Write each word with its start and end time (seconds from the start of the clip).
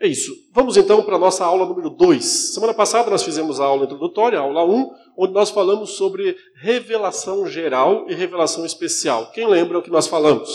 É 0.00 0.06
isso. 0.06 0.32
Vamos 0.52 0.76
então 0.76 1.02
para 1.02 1.16
a 1.16 1.18
nossa 1.18 1.44
aula 1.44 1.66
número 1.66 1.90
2. 1.90 2.24
Semana 2.54 2.72
passada 2.72 3.10
nós 3.10 3.24
fizemos 3.24 3.60
a 3.60 3.64
aula 3.64 3.84
introdutória, 3.84 4.38
a 4.38 4.42
aula 4.42 4.64
1, 4.64 4.72
um, 4.72 4.90
onde 5.16 5.32
nós 5.32 5.50
falamos 5.50 5.90
sobre 5.96 6.36
revelação 6.60 7.48
geral 7.48 8.06
e 8.08 8.14
revelação 8.14 8.64
especial. 8.64 9.32
Quem 9.32 9.48
lembra 9.48 9.78
o 9.78 9.82
que 9.82 9.90
nós 9.90 10.06
falamos? 10.06 10.48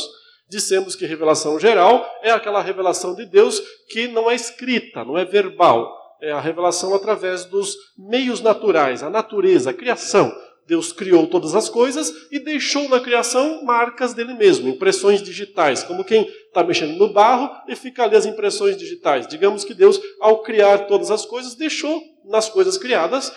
Dissemos 0.49 0.95
que 0.95 1.05
revelação 1.05 1.59
geral 1.59 2.05
é 2.21 2.31
aquela 2.31 2.61
revelação 2.61 3.13
de 3.13 3.25
Deus 3.25 3.61
que 3.89 4.07
não 4.07 4.31
é 4.31 4.35
escrita, 4.35 5.03
não 5.03 5.17
é 5.17 5.25
verbal. 5.25 5.91
É 6.21 6.31
a 6.31 6.39
revelação 6.39 6.95
através 6.95 7.43
dos 7.43 7.75
meios 7.97 8.39
naturais, 8.39 9.03
a 9.03 9.09
natureza, 9.09 9.71
a 9.71 9.73
criação. 9.73 10.33
Deus 10.67 10.93
criou 10.93 11.27
todas 11.27 11.55
as 11.55 11.67
coisas 11.67 12.13
e 12.31 12.39
deixou 12.39 12.87
na 12.87 12.99
criação 12.99 13.63
marcas 13.63 14.13
dele 14.13 14.33
mesmo, 14.33 14.69
impressões 14.69 15.21
digitais, 15.21 15.83
como 15.83 16.05
quem 16.05 16.27
está 16.47 16.63
mexendo 16.63 16.97
no 16.97 17.11
barro 17.11 17.49
e 17.67 17.75
fica 17.75 18.03
ali 18.03 18.15
as 18.15 18.25
impressões 18.25 18.77
digitais. 18.77 19.27
Digamos 19.27 19.63
que 19.63 19.73
Deus, 19.73 19.99
ao 20.21 20.41
criar 20.41 20.87
todas 20.87 21.11
as 21.11 21.25
coisas, 21.25 21.55
deixou 21.55 22.01
nas 22.25 22.47
coisas 22.49 22.77
criadas 22.77 23.31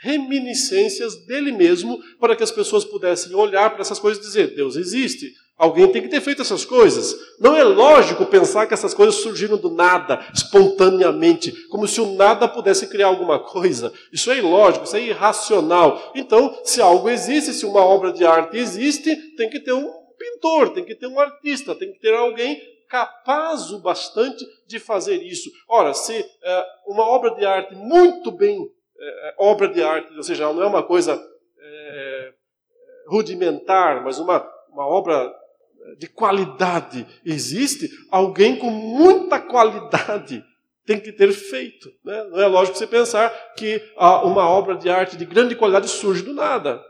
reminiscências 0.00 1.26
dele 1.26 1.50
mesmo 1.50 1.98
para 2.20 2.36
que 2.36 2.42
as 2.42 2.52
pessoas 2.52 2.84
pudessem 2.84 3.34
olhar 3.34 3.70
para 3.70 3.80
essas 3.80 3.98
coisas 3.98 4.22
e 4.22 4.26
dizer: 4.26 4.54
Deus 4.54 4.76
existe. 4.76 5.32
Alguém 5.58 5.90
tem 5.90 6.00
que 6.00 6.08
ter 6.08 6.20
feito 6.20 6.40
essas 6.40 6.64
coisas. 6.64 7.16
Não 7.40 7.56
é 7.56 7.64
lógico 7.64 8.24
pensar 8.26 8.68
que 8.68 8.74
essas 8.74 8.94
coisas 8.94 9.16
surgiram 9.16 9.56
do 9.56 9.70
nada, 9.70 10.24
espontaneamente, 10.32 11.50
como 11.68 11.88
se 11.88 12.00
o 12.00 12.14
nada 12.14 12.46
pudesse 12.46 12.86
criar 12.86 13.08
alguma 13.08 13.40
coisa. 13.40 13.92
Isso 14.12 14.30
é 14.30 14.38
ilógico, 14.38 14.84
isso 14.84 14.96
é 14.96 15.00
irracional. 15.00 16.12
Então, 16.14 16.56
se 16.62 16.80
algo 16.80 17.10
existe, 17.10 17.52
se 17.52 17.66
uma 17.66 17.84
obra 17.84 18.12
de 18.12 18.24
arte 18.24 18.56
existe, 18.56 19.16
tem 19.34 19.50
que 19.50 19.58
ter 19.58 19.72
um 19.72 19.92
pintor, 20.16 20.70
tem 20.70 20.84
que 20.84 20.94
ter 20.94 21.08
um 21.08 21.18
artista, 21.18 21.74
tem 21.74 21.92
que 21.92 21.98
ter 21.98 22.14
alguém 22.14 22.60
capaz 22.88 23.72
o 23.72 23.80
bastante 23.80 24.46
de 24.64 24.78
fazer 24.78 25.20
isso. 25.22 25.50
Ora, 25.68 25.92
se 25.92 26.14
é, 26.14 26.66
uma 26.86 27.04
obra 27.04 27.34
de 27.34 27.44
arte 27.44 27.74
muito 27.74 28.30
bem, 28.30 28.70
é, 28.96 29.34
obra 29.38 29.66
de 29.66 29.82
arte, 29.82 30.16
ou 30.16 30.22
seja, 30.22 30.52
não 30.52 30.62
é 30.62 30.66
uma 30.66 30.84
coisa 30.84 31.20
é, 31.60 32.32
rudimentar, 33.08 34.04
mas 34.04 34.20
uma, 34.20 34.48
uma 34.70 34.86
obra 34.86 35.34
de 35.96 36.06
qualidade 36.08 37.06
existe, 37.24 37.88
alguém 38.10 38.56
com 38.56 38.70
muita 38.70 39.38
qualidade 39.38 40.44
tem 40.84 40.98
que 40.98 41.12
ter 41.12 41.30
feito. 41.32 41.92
Né? 42.04 42.24
Não 42.30 42.40
é 42.40 42.46
lógico 42.46 42.76
você 42.76 42.86
pensar 42.86 43.30
que 43.56 43.82
uma 43.96 44.48
obra 44.48 44.74
de 44.74 44.88
arte 44.88 45.16
de 45.16 45.24
grande 45.24 45.54
qualidade 45.54 45.88
surge 45.88 46.22
do 46.22 46.32
nada. 46.32 46.82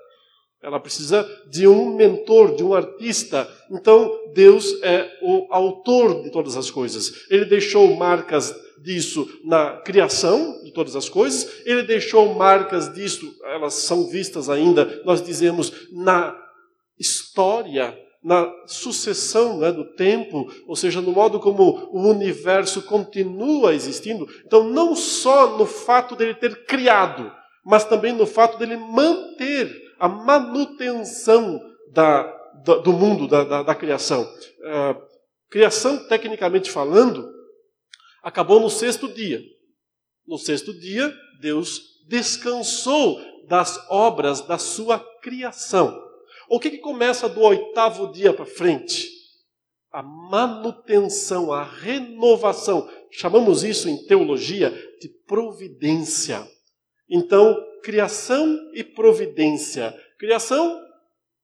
Ela 0.63 0.81
precisa 0.81 1.29
de 1.49 1.69
um 1.69 1.97
mentor, 1.97 2.55
de 2.55 2.65
um 2.65 2.75
artista. 2.75 3.49
Então, 3.71 4.13
Deus 4.35 4.81
é 4.83 5.09
o 5.23 5.47
autor 5.51 6.23
de 6.23 6.31
todas 6.31 6.57
as 6.57 6.71
coisas. 6.71 7.27
Ele 7.31 7.45
deixou 7.45 7.95
marcas 7.97 8.55
disso 8.83 9.29
na 9.45 9.79
criação 9.79 10.63
de 10.63 10.73
todas 10.73 10.95
as 10.95 11.09
coisas, 11.09 11.63
ele 11.65 11.83
deixou 11.83 12.35
marcas 12.35 12.93
disso, 12.95 13.35
elas 13.45 13.75
são 13.75 14.07
vistas 14.07 14.49
ainda, 14.49 15.03
nós 15.05 15.21
dizemos, 15.21 15.89
na 15.91 16.37
história 16.99 17.99
na 18.23 18.51
sucessão 18.67 19.59
né, 19.59 19.71
do 19.71 19.85
tempo, 19.95 20.47
ou 20.67 20.75
seja, 20.75 21.01
no 21.01 21.13
modo 21.13 21.39
como 21.39 21.89
o 21.93 22.09
universo 22.09 22.83
continua 22.83 23.75
existindo. 23.75 24.27
Então, 24.45 24.65
não 24.65 24.95
só 24.95 25.57
no 25.57 25.65
fato 25.65 26.17
dele 26.17 26.35
ter 26.35 26.65
criado, 26.67 27.33
mas 27.65 27.85
também 27.85 28.13
no 28.13 28.27
fato 28.27 28.59
dele 28.59 28.77
manter 28.77 29.71
a 29.99 30.09
manutenção 30.09 31.61
da, 31.93 32.23
da, 32.65 32.77
do 32.77 32.93
mundo, 32.93 33.29
da, 33.29 33.45
da, 33.45 33.63
da 33.63 33.75
criação. 33.75 34.23
Uh, 34.23 35.01
criação, 35.51 36.09
tecnicamente 36.09 36.71
falando, 36.71 37.29
acabou 38.23 38.61
no 38.61 38.71
sexto 38.71 39.09
dia. 39.09 39.41
No 40.27 40.39
sexto 40.39 40.73
dia, 40.79 41.15
Deus 41.41 41.81
descansou 42.09 43.21
das 43.49 43.79
obras 43.91 44.41
da 44.43 44.59
sua 44.59 44.99
criação. 45.23 46.08
O 46.49 46.59
que, 46.59 46.71
que 46.71 46.79
começa 46.79 47.29
do 47.29 47.41
oitavo 47.41 48.11
dia 48.11 48.33
para 48.33 48.47
frente? 48.47 49.09
A 49.93 50.03
manutenção, 50.03 51.53
a 51.53 51.63
renovação. 51.63 52.89
Chamamos 53.11 53.65
isso 53.65 53.89
em 53.89 54.07
teologia 54.07 54.71
de 55.01 55.09
providência. 55.27 56.47
Então, 57.09 57.57
criação 57.83 58.71
e 58.75 58.83
providência. 58.83 59.95
Criação 60.19 60.81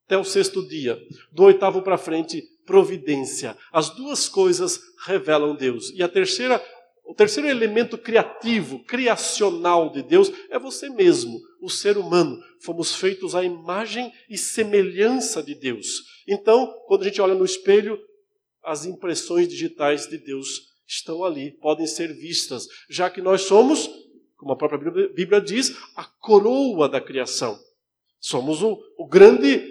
até 0.07 0.17
o 0.17 0.25
sexto 0.25 0.67
dia. 0.67 0.99
Do 1.33 1.45
oitavo 1.45 1.83
para 1.83 1.99
frente, 1.99 2.43
providência. 2.67 3.57
As 3.73 3.91
duas 3.91 4.29
coisas 4.29 4.81
revelam 5.07 5.55
Deus. 5.55 5.91
E 5.95 6.03
a 6.03 6.09
terceira, 6.09 6.63
o 7.07 7.15
terceiro 7.15 7.49
elemento 7.49 7.99
criativo, 7.99 8.83
criacional 8.85 9.91
de 9.91 10.03
Deus 10.03 10.33
é 10.51 10.59
você 10.59 10.89
mesmo, 10.89 11.39
o 11.61 11.69
ser 11.69 11.99
humano. 11.99 12.41
Fomos 12.61 12.95
feitos 12.95 13.35
à 13.35 13.45
imagem 13.45 14.13
e 14.29 14.39
semelhança 14.39 15.43
de 15.43 15.55
Deus. 15.55 16.03
Então, 16.27 16.73
quando 16.87 17.03
a 17.03 17.05
gente 17.05 17.21
olha 17.21 17.35
no 17.35 17.45
espelho, 17.45 17.99
as 18.65 18.87
impressões 18.87 19.47
digitais 19.47 20.09
de 20.09 20.17
Deus 20.17 20.63
estão 20.87 21.23
ali, 21.23 21.51
podem 21.61 21.87
ser 21.87 22.13
vistas, 22.15 22.67
já 22.89 23.11
que 23.11 23.21
nós 23.21 23.43
somos, 23.43 23.89
como 24.37 24.53
a 24.53 24.57
própria 24.57 25.09
Bíblia 25.09 25.41
diz, 25.41 25.77
a 25.95 26.05
coroa 26.05 26.89
da 26.89 27.01
criação. 27.01 27.59
Somos 28.19 28.63
o, 28.63 28.79
o 28.99 29.07
grande, 29.07 29.63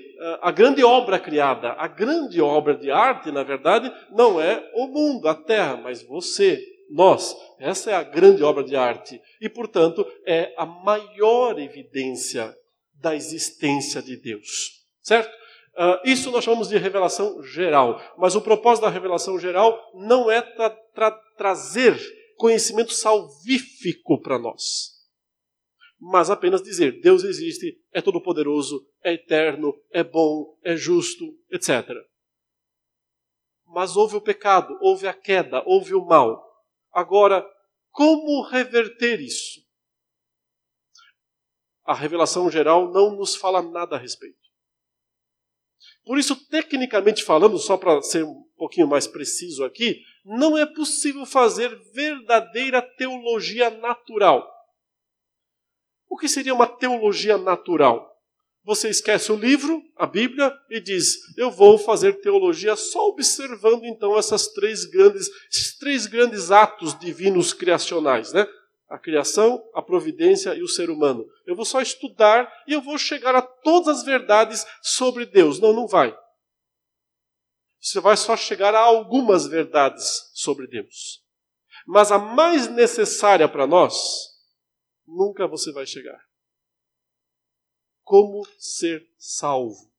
a 0.42 0.52
grande 0.52 0.84
obra 0.84 1.20
criada. 1.20 1.74
A 1.74 1.88
grande 1.88 2.40
obra 2.40 2.76
de 2.76 2.92
arte, 2.92 3.32
na 3.32 3.42
verdade, 3.42 3.92
não 4.12 4.40
é 4.40 4.72
o 4.76 4.88
mundo, 4.88 5.28
a 5.28 5.34
terra, 5.34 5.76
mas 5.78 6.04
você, 6.04 6.64
nós. 6.90 7.36
Essa 7.60 7.92
é 7.92 7.94
a 7.94 8.04
grande 8.04 8.44
obra 8.44 8.64
de 8.64 8.76
arte 8.76 9.22
e, 9.42 9.50
portanto, 9.50 10.06
é 10.26 10.54
a 10.58 10.66
maior 10.66 11.60
evidência 11.60 12.56
da 12.94 13.16
existência 13.16 14.02
de 14.02 14.18
Deus. 14.18 14.84
Certo? 15.02 15.32
Uh, 15.76 15.98
isso 16.06 16.30
nós 16.32 16.44
chamamos 16.44 16.70
de 16.70 16.78
revelação 16.78 17.42
geral. 17.44 18.00
Mas 18.18 18.36
o 18.36 18.42
propósito 18.42 18.84
da 18.84 18.90
revelação 18.90 19.40
geral 19.40 19.80
não 19.94 20.30
é 20.30 20.42
tra 20.42 20.70
tra 20.70 21.12
trazer 21.36 22.00
conhecimento 22.38 22.94
salvífico 22.94 24.22
para 24.22 24.38
nós, 24.38 24.92
mas 26.00 26.30
apenas 26.30 26.62
dizer: 26.62 27.00
Deus 27.02 27.24
existe, 27.24 27.80
é 27.92 28.02
todo-poderoso, 28.02 28.86
é 29.04 29.14
eterno, 29.14 29.74
é 29.92 30.04
bom, 30.04 30.58
é 30.64 30.76
justo, 30.76 31.26
etc. 31.52 31.90
Mas 33.66 33.96
houve 33.96 34.16
o 34.16 34.22
pecado, 34.22 34.78
houve 34.82 35.08
a 35.08 35.14
queda, 35.14 35.64
houve 35.66 35.96
o 35.96 36.06
mal. 36.06 36.53
Agora, 36.94 37.44
como 37.92 38.42
reverter 38.44 39.20
isso? 39.20 39.62
A 41.84 41.94
revelação 41.94 42.50
geral 42.50 42.92
não 42.92 43.16
nos 43.16 43.36
fala 43.36 43.62
nada 43.62 43.96
a 43.96 44.00
respeito. 44.00 44.38
Por 46.06 46.18
isso, 46.18 46.36
tecnicamente 46.50 47.24
falando, 47.24 47.58
só 47.58 47.78
para 47.78 48.02
ser 48.02 48.24
um 48.24 48.44
pouquinho 48.56 48.88
mais 48.88 49.08
preciso 49.08 49.64
aqui, 49.64 50.02
não 50.24 50.58
é 50.58 50.66
possível 50.66 51.26
fazer 51.26 51.70
verdadeira 51.92 52.82
teologia 52.82 53.70
natural. 53.70 54.50
O 56.08 56.18
que 56.18 56.30
seria 56.30 56.54
uma 56.54 56.68
teologia 56.68 57.38
natural? 57.38 58.13
Você 58.66 58.90
esquece 58.90 59.30
o 59.30 59.36
livro, 59.36 59.84
a 59.98 60.08
Bíblia, 60.08 60.58
e 60.70 60.80
diz: 60.80 61.18
Eu 61.38 61.52
vou 61.52 61.78
fazer 61.78 62.22
teologia 62.22 62.78
só 62.78 63.10
observando 63.10 63.84
então 63.84 64.18
essas 64.18 64.48
três 64.48 64.86
grandes, 64.86 65.30
esses 65.52 65.78
três 65.78 66.06
grandes 66.06 66.50
atos 66.50 66.98
divinos 66.98 67.52
criacionais, 67.52 68.32
né? 68.32 68.48
A 68.88 68.98
criação, 68.98 69.62
a 69.74 69.82
providência 69.82 70.56
e 70.56 70.64
o 70.64 70.68
ser 70.68 70.90
humano. 70.90 71.26
Eu 71.46 71.56
vou 71.56 71.66
só 71.66 71.82
estudar 71.82 72.50
e 72.66 72.74
eu 72.74 72.82
vou 72.82 72.98
chegar 72.98 73.36
a 73.36 73.42
todas 73.42 74.00
as 74.00 74.06
verdades 74.06 74.66
sobre 74.82 75.26
Deus. 75.26 75.60
Não, 75.60 75.74
não 75.74 75.88
vai. 75.88 76.18
Você 77.82 78.00
vai 78.00 78.16
só 78.16 78.38
chegar 78.38 78.74
a 78.74 78.80
algumas 78.80 79.46
verdades 79.46 80.32
sobre 80.34 80.68
Deus. 80.68 81.22
Mas 81.86 82.14
a 82.14 82.18
mais 82.18 82.70
necessária 82.70 83.50
para 83.50 83.68
nós, 83.68 83.94
nunca 85.06 85.48
você 85.48 85.70
vai 85.74 85.86
chegar 85.86 86.22
como 88.04 88.46
ser 88.58 89.08
salvo. 89.18 89.92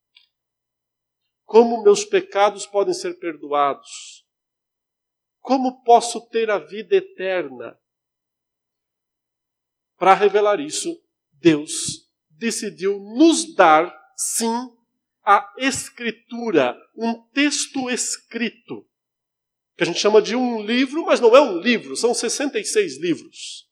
Como 1.45 1.83
meus 1.83 2.05
pecados 2.05 2.67
podem 2.67 2.95
ser 2.95 3.19
perdoados? 3.19 4.25
Como 5.41 5.83
posso 5.83 6.27
ter 6.29 6.51
a 6.51 6.59
vida 6.59 6.97
eterna? 6.97 7.79
Para 9.97 10.15
revelar 10.15 10.61
isso, 10.61 11.01
Deus 11.33 12.11
decidiu 12.31 12.99
nos 12.99 13.55
dar, 13.55 13.95
sim, 14.17 14.71
a 15.23 15.53
Escritura, 15.59 16.77
um 16.97 17.23
texto 17.29 17.89
escrito, 17.91 18.87
que 19.77 19.83
a 19.83 19.87
gente 19.87 19.99
chama 19.99 20.21
de 20.21 20.37
um 20.37 20.62
livro, 20.62 21.06
mas 21.06 21.21
não 21.21 21.35
é 21.37 21.41
um 21.41 21.59
livro, 21.59 21.97
são 21.97 22.12
66 22.12 23.01
livros 23.01 23.65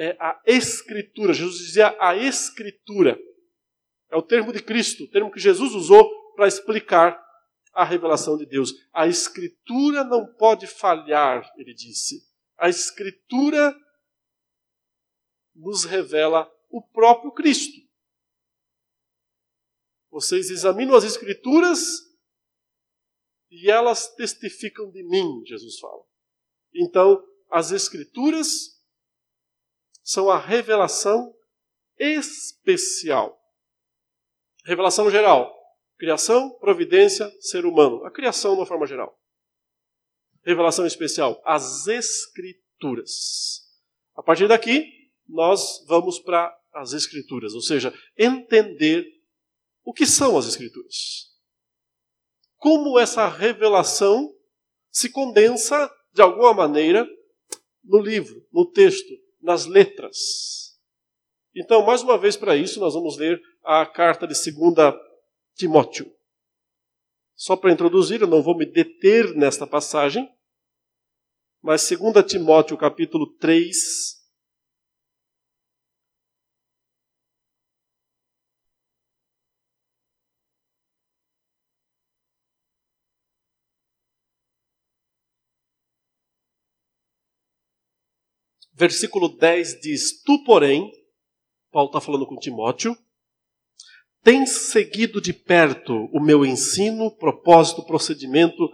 é 0.00 0.16
a 0.18 0.40
Escritura. 0.46 1.34
Jesus 1.34 1.58
dizia 1.58 1.94
a 2.00 2.16
Escritura. 2.16 3.20
É 4.10 4.16
o 4.16 4.22
termo 4.22 4.50
de 4.50 4.62
Cristo, 4.62 5.04
o 5.04 5.10
termo 5.10 5.30
que 5.30 5.38
Jesus 5.38 5.74
usou 5.74 6.10
para 6.34 6.48
explicar 6.48 7.22
a 7.74 7.84
revelação 7.84 8.38
de 8.38 8.46
Deus. 8.46 8.72
A 8.94 9.06
Escritura 9.06 10.02
não 10.02 10.26
pode 10.34 10.66
falhar, 10.66 11.52
ele 11.58 11.74
disse. 11.74 12.26
A 12.56 12.68
Escritura 12.70 13.76
nos 15.54 15.84
revela 15.84 16.50
o 16.70 16.82
próprio 16.82 17.30
Cristo. 17.32 17.78
Vocês 20.10 20.48
examinam 20.48 20.96
as 20.96 21.04
Escrituras 21.04 21.80
e 23.50 23.70
elas 23.70 24.12
testificam 24.14 24.90
de 24.90 25.02
mim, 25.02 25.44
Jesus 25.44 25.78
fala. 25.78 26.04
Então, 26.74 27.22
as 27.50 27.70
Escrituras 27.70 28.79
são 30.02 30.30
a 30.30 30.38
revelação 30.38 31.34
especial. 31.98 33.38
Revelação 34.64 35.10
geral. 35.10 35.54
Criação, 35.98 36.50
providência, 36.58 37.30
ser 37.40 37.66
humano. 37.66 38.04
A 38.04 38.10
criação 38.10 38.54
de 38.54 38.60
uma 38.60 38.66
forma 38.66 38.86
geral. 38.86 39.18
Revelação 40.44 40.86
especial. 40.86 41.40
As 41.44 41.86
Escrituras. 41.86 43.68
A 44.14 44.22
partir 44.22 44.48
daqui, 44.48 44.86
nós 45.28 45.84
vamos 45.86 46.18
para 46.18 46.56
as 46.72 46.92
Escrituras, 46.92 47.52
ou 47.52 47.60
seja, 47.60 47.92
entender 48.16 49.06
o 49.84 49.92
que 49.92 50.06
são 50.06 50.38
as 50.38 50.46
Escrituras. 50.46 51.30
Como 52.56 52.98
essa 52.98 53.28
revelação 53.28 54.34
se 54.90 55.10
condensa, 55.10 55.90
de 56.12 56.22
alguma 56.22 56.52
maneira, 56.52 57.08
no 57.84 58.00
livro, 58.00 58.46
no 58.52 58.70
texto, 58.70 59.12
nas 59.40 59.66
letras. 59.66 60.78
Então, 61.54 61.84
mais 61.84 62.02
uma 62.02 62.16
vez, 62.18 62.36
para 62.36 62.56
isso, 62.56 62.78
nós 62.78 62.94
vamos 62.94 63.16
ler 63.16 63.40
a 63.64 63.84
carta 63.84 64.26
de 64.26 64.34
2 64.34 64.94
Timóteo. 65.54 66.10
Só 67.34 67.56
para 67.56 67.72
introduzir, 67.72 68.20
eu 68.20 68.26
não 68.26 68.42
vou 68.42 68.56
me 68.56 68.66
deter 68.66 69.34
nesta 69.34 69.66
passagem, 69.66 70.28
mas 71.62 71.88
2 71.88 72.24
Timóteo, 72.26 72.76
capítulo 72.76 73.34
3, 73.38 74.19
Versículo 88.80 89.28
10 89.28 89.78
diz: 89.82 90.22
Tu, 90.22 90.42
porém, 90.42 90.90
Paulo 91.70 91.90
está 91.90 92.00
falando 92.00 92.24
com 92.24 92.38
Timóteo, 92.38 92.96
tens 94.24 94.70
seguido 94.70 95.20
de 95.20 95.34
perto 95.34 96.08
o 96.14 96.18
meu 96.18 96.46
ensino, 96.46 97.10
propósito, 97.10 97.84
procedimento, 97.84 98.70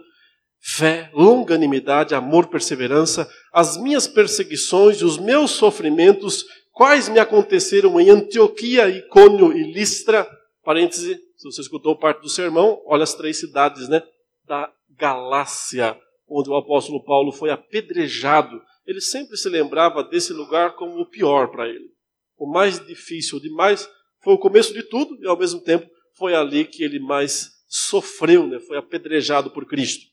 fé, 0.61 1.11
longanimidade, 1.13 2.15
amor, 2.15 2.47
perseverança, 2.47 3.29
as 3.51 3.75
minhas 3.75 4.07
perseguições 4.07 5.01
e 5.01 5.03
os 5.03 5.17
meus 5.17 5.51
sofrimentos, 5.51 6.45
quais 6.71 7.09
me 7.09 7.19
aconteceram 7.19 7.99
em 7.99 8.09
Antioquia, 8.09 8.87
Icônio 8.87 9.51
e 9.51 9.73
Listra. 9.73 10.25
Parêntese, 10.63 11.15
se 11.35 11.43
você 11.43 11.59
escutou 11.59 11.97
parte 11.97 12.21
do 12.21 12.29
sermão, 12.29 12.81
olha 12.85 13.03
as 13.03 13.13
três 13.13 13.41
cidades 13.41 13.89
né, 13.89 14.01
da 14.45 14.71
Galácia, 14.89 15.99
onde 16.29 16.49
o 16.49 16.55
apóstolo 16.55 17.03
Paulo 17.03 17.33
foi 17.33 17.49
apedrejado 17.49 18.61
ele 18.87 19.01
sempre 19.01 19.35
se 19.35 19.49
lembrava 19.49 20.01
desse 20.01 20.31
lugar 20.31 20.75
como 20.75 21.01
o 21.01 21.09
pior 21.09 21.51
para 21.51 21.67
ele. 21.67 21.91
O 22.37 22.49
mais 22.49 22.83
difícil, 22.87 23.37
o 23.37 23.41
de 23.41 23.49
mais. 23.49 23.87
Foi 24.23 24.33
o 24.33 24.39
começo 24.39 24.73
de 24.73 24.81
tudo 24.83 25.21
e, 25.21 25.27
ao 25.27 25.37
mesmo 25.37 25.61
tempo, 25.61 25.85
foi 26.15 26.33
ali 26.33 26.65
que 26.65 26.83
ele 26.83 26.99
mais 26.99 27.51
sofreu, 27.67 28.47
né? 28.47 28.59
foi 28.61 28.77
apedrejado 28.77 29.51
por 29.51 29.65
Cristo. 29.65 30.05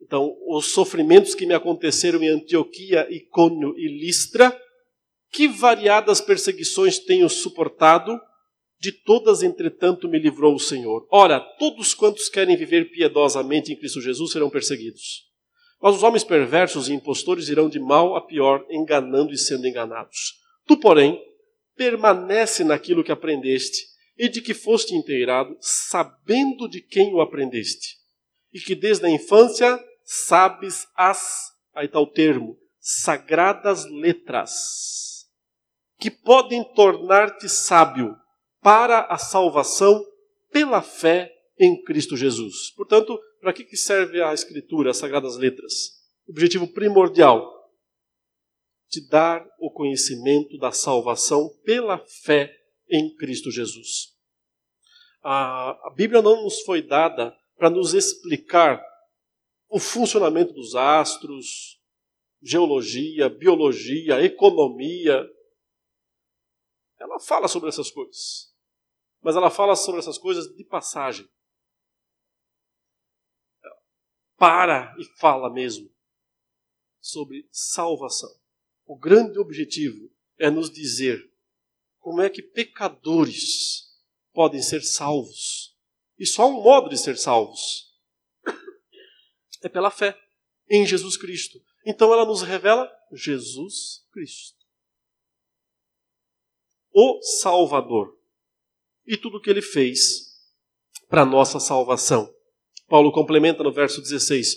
Então, 0.00 0.32
os 0.46 0.66
sofrimentos 0.66 1.34
que 1.34 1.46
me 1.46 1.54
aconteceram 1.54 2.22
em 2.22 2.28
Antioquia, 2.28 3.08
Icônio 3.10 3.74
e 3.76 3.88
Listra, 3.88 4.56
que 5.32 5.48
variadas 5.48 6.20
perseguições 6.20 6.98
tenho 7.00 7.28
suportado, 7.28 8.18
de 8.78 8.92
todas, 8.92 9.42
entretanto, 9.42 10.08
me 10.08 10.18
livrou 10.18 10.54
o 10.54 10.60
Senhor. 10.60 11.08
Ora, 11.10 11.40
todos 11.40 11.92
quantos 11.92 12.28
querem 12.28 12.56
viver 12.56 12.90
piedosamente 12.90 13.72
em 13.72 13.76
Cristo 13.76 14.00
Jesus 14.00 14.30
serão 14.30 14.48
perseguidos. 14.48 15.26
Mas 15.80 15.96
os 15.96 16.02
homens 16.02 16.24
perversos 16.24 16.88
e 16.88 16.94
impostores 16.94 17.48
irão 17.48 17.68
de 17.68 17.78
mal 17.78 18.16
a 18.16 18.20
pior, 18.20 18.64
enganando 18.70 19.32
e 19.32 19.38
sendo 19.38 19.66
enganados. 19.66 20.34
Tu, 20.66 20.76
porém, 20.78 21.20
permanece 21.76 22.64
naquilo 22.64 23.04
que 23.04 23.12
aprendeste 23.12 23.84
e 24.18 24.28
de 24.28 24.40
que 24.40 24.54
foste 24.54 24.94
inteirado, 24.94 25.56
sabendo 25.60 26.68
de 26.68 26.80
quem 26.80 27.12
o 27.12 27.20
aprendeste, 27.20 27.96
e 28.52 28.58
que 28.58 28.74
desde 28.74 29.04
a 29.04 29.10
infância 29.10 29.78
sabes 30.02 30.86
as, 30.96 31.52
aí 31.74 31.86
está 31.86 32.00
o 32.00 32.06
termo, 32.06 32.56
sagradas 32.80 33.84
letras, 33.84 35.26
que 35.98 36.10
podem 36.10 36.64
tornar-te 36.74 37.48
sábio 37.48 38.16
para 38.62 39.00
a 39.02 39.18
salvação 39.18 40.04
pela 40.50 40.80
fé 40.80 41.30
em 41.58 41.82
Cristo 41.82 42.16
Jesus. 42.16 42.70
Portanto, 42.74 43.18
para 43.46 43.52
que, 43.52 43.62
que 43.62 43.76
serve 43.76 44.20
a 44.20 44.34
Escritura, 44.34 44.90
as 44.90 44.96
Sagradas 44.96 45.36
Letras? 45.36 46.04
Objetivo 46.28 46.66
primordial: 46.66 47.48
te 48.88 49.08
dar 49.08 49.46
o 49.60 49.70
conhecimento 49.70 50.58
da 50.58 50.72
salvação 50.72 51.48
pela 51.64 52.04
fé 52.24 52.52
em 52.90 53.14
Cristo 53.14 53.48
Jesus. 53.52 54.16
A, 55.22 55.70
a 55.86 55.94
Bíblia 55.94 56.20
não 56.20 56.42
nos 56.42 56.62
foi 56.62 56.82
dada 56.82 57.32
para 57.56 57.70
nos 57.70 57.94
explicar 57.94 58.84
o 59.68 59.78
funcionamento 59.78 60.52
dos 60.52 60.74
astros, 60.74 61.80
geologia, 62.42 63.28
biologia, 63.28 64.24
economia. 64.24 65.24
Ela 66.98 67.20
fala 67.20 67.46
sobre 67.46 67.68
essas 67.68 67.92
coisas. 67.92 68.52
Mas 69.22 69.36
ela 69.36 69.50
fala 69.50 69.76
sobre 69.76 70.00
essas 70.00 70.18
coisas 70.18 70.52
de 70.52 70.64
passagem 70.64 71.28
para 74.36 74.94
e 74.98 75.04
fala 75.18 75.52
mesmo 75.52 75.90
sobre 77.00 77.48
salvação. 77.50 78.30
O 78.84 78.96
grande 78.96 79.38
objetivo 79.38 80.10
é 80.38 80.50
nos 80.50 80.70
dizer 80.70 81.32
como 81.98 82.20
é 82.20 82.30
que 82.30 82.42
pecadores 82.42 83.96
podem 84.32 84.62
ser 84.62 84.82
salvos. 84.82 85.76
E 86.18 86.26
só 86.26 86.48
um 86.48 86.62
modo 86.62 86.88
de 86.88 86.98
ser 86.98 87.16
salvos 87.16 87.94
é 89.62 89.68
pela 89.68 89.90
fé 89.90 90.18
em 90.68 90.86
Jesus 90.86 91.16
Cristo. 91.16 91.60
Então 91.84 92.12
ela 92.12 92.24
nos 92.24 92.42
revela 92.42 92.90
Jesus 93.12 94.04
Cristo, 94.12 94.64
o 96.92 97.22
Salvador, 97.22 98.18
e 99.06 99.16
tudo 99.16 99.38
o 99.38 99.40
que 99.40 99.48
ele 99.48 99.62
fez 99.62 100.42
para 101.08 101.24
nossa 101.24 101.60
salvação. 101.60 102.35
Paulo 102.88 103.12
complementa 103.12 103.62
no 103.62 103.72
verso 103.72 104.00
16: 104.00 104.56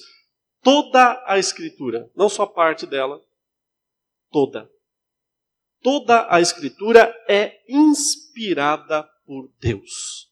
toda 0.61 1.23
a 1.25 1.37
Escritura, 1.37 2.09
não 2.15 2.29
só 2.29 2.45
parte 2.45 2.85
dela, 2.85 3.21
toda. 4.31 4.69
Toda 5.81 6.27
a 6.29 6.41
Escritura 6.41 7.13
é 7.27 7.61
inspirada 7.67 9.03
por 9.25 9.49
Deus. 9.59 10.29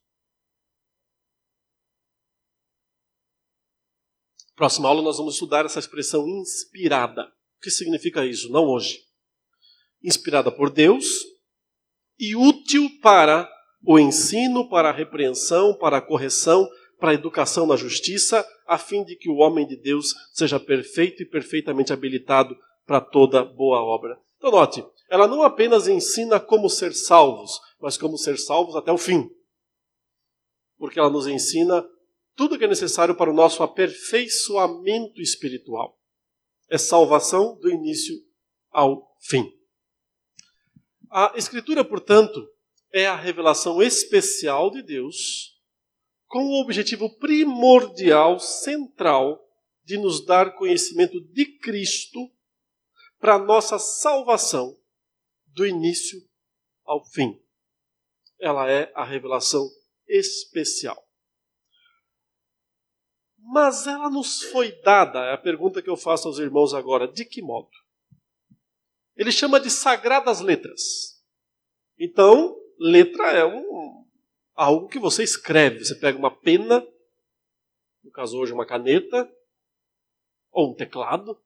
Próxima 4.55 4.89
aula 4.89 5.03
nós 5.03 5.17
vamos 5.17 5.35
estudar 5.35 5.65
essa 5.65 5.79
expressão 5.79 6.27
inspirada. 6.27 7.23
O 7.57 7.61
que 7.61 7.69
significa 7.69 8.25
isso? 8.25 8.51
Não 8.51 8.65
hoje. 8.65 8.99
Inspirada 10.03 10.51
por 10.51 10.71
Deus 10.71 11.05
e 12.19 12.35
útil 12.35 12.89
para 13.01 13.47
o 13.85 13.99
ensino, 13.99 14.67
para 14.67 14.89
a 14.89 14.91
repreensão, 14.91 15.77
para 15.77 15.97
a 15.97 16.01
correção, 16.01 16.67
para 16.99 17.11
a 17.11 17.13
educação 17.13 17.65
na 17.65 17.75
justiça, 17.75 18.45
a 18.65 18.77
fim 18.77 19.03
de 19.03 19.15
que 19.15 19.29
o 19.29 19.37
homem 19.37 19.67
de 19.67 19.77
Deus 19.77 20.13
seja 20.33 20.59
perfeito 20.59 21.21
e 21.21 21.25
perfeitamente 21.25 21.93
habilitado 21.93 22.57
para 22.85 23.01
toda 23.01 23.43
boa 23.43 23.81
obra. 23.81 24.19
Então, 24.37 24.51
note, 24.51 24.85
ela 25.09 25.27
não 25.27 25.43
apenas 25.43 25.87
ensina 25.87 26.39
como 26.39 26.69
ser 26.69 26.93
salvos, 26.93 27.59
mas 27.79 27.97
como 27.97 28.17
ser 28.17 28.37
salvos 28.37 28.75
até 28.75 28.91
o 28.91 28.97
fim. 28.97 29.29
Porque 30.77 30.99
ela 30.99 31.09
nos 31.09 31.27
ensina 31.27 31.85
tudo 32.35 32.55
o 32.55 32.57
que 32.57 32.65
é 32.65 32.67
necessário 32.67 33.15
para 33.15 33.31
o 33.31 33.33
nosso 33.33 33.63
aperfeiçoamento 33.63 35.21
espiritual. 35.21 35.97
É 36.69 36.77
salvação 36.77 37.57
do 37.59 37.69
início 37.69 38.15
ao 38.69 39.15
fim. 39.21 39.51
A 41.09 41.33
Escritura, 41.35 41.83
portanto, 41.83 42.47
é 42.93 43.07
a 43.07 43.15
revelação 43.15 43.81
especial 43.81 44.69
de 44.69 44.83
Deus 44.83 45.56
com 46.27 46.45
o 46.45 46.61
objetivo 46.61 47.09
primordial, 47.17 48.39
central, 48.39 49.43
de 49.83 49.97
nos 49.97 50.25
dar 50.25 50.55
conhecimento 50.55 51.19
de 51.31 51.45
Cristo 51.59 52.19
para 53.19 53.39
nossa 53.39 53.79
salvação 53.79 54.77
do 55.47 55.65
início 55.65 56.19
ao 56.83 57.03
fim. 57.05 57.41
Ela 58.39 58.69
é 58.69 58.91
a 58.93 59.03
revelação 59.03 59.67
especial. 60.07 61.01
Mas 63.37 63.87
ela 63.87 64.09
nos 64.09 64.43
foi 64.43 64.73
dada, 64.81 65.19
é 65.19 65.33
a 65.33 65.37
pergunta 65.37 65.81
que 65.81 65.89
eu 65.89 65.95
faço 65.95 66.27
aos 66.27 66.37
irmãos 66.37 66.73
agora, 66.73 67.07
de 67.07 67.23
que 67.23 67.41
modo? 67.41 67.69
Ele 69.15 69.31
chama 69.31 69.59
de 69.59 69.71
sagradas 69.71 70.41
letras. 70.41 71.23
Então, 71.97 72.55
letra 72.77 73.31
é 73.31 73.45
um, 73.45 74.06
algo 74.57 74.89
que 74.89 74.97
você 74.97 75.23
escreve. 75.23 75.85
Você 75.85 75.95
pega 75.95 76.17
uma 76.17 76.35
pena, 76.35 76.85
no 78.03 78.11
caso 78.11 78.37
hoje 78.37 78.51
uma 78.51 78.65
caneta, 78.65 79.31
ou 80.51 80.71
um 80.71 80.75
teclado, 80.75 81.39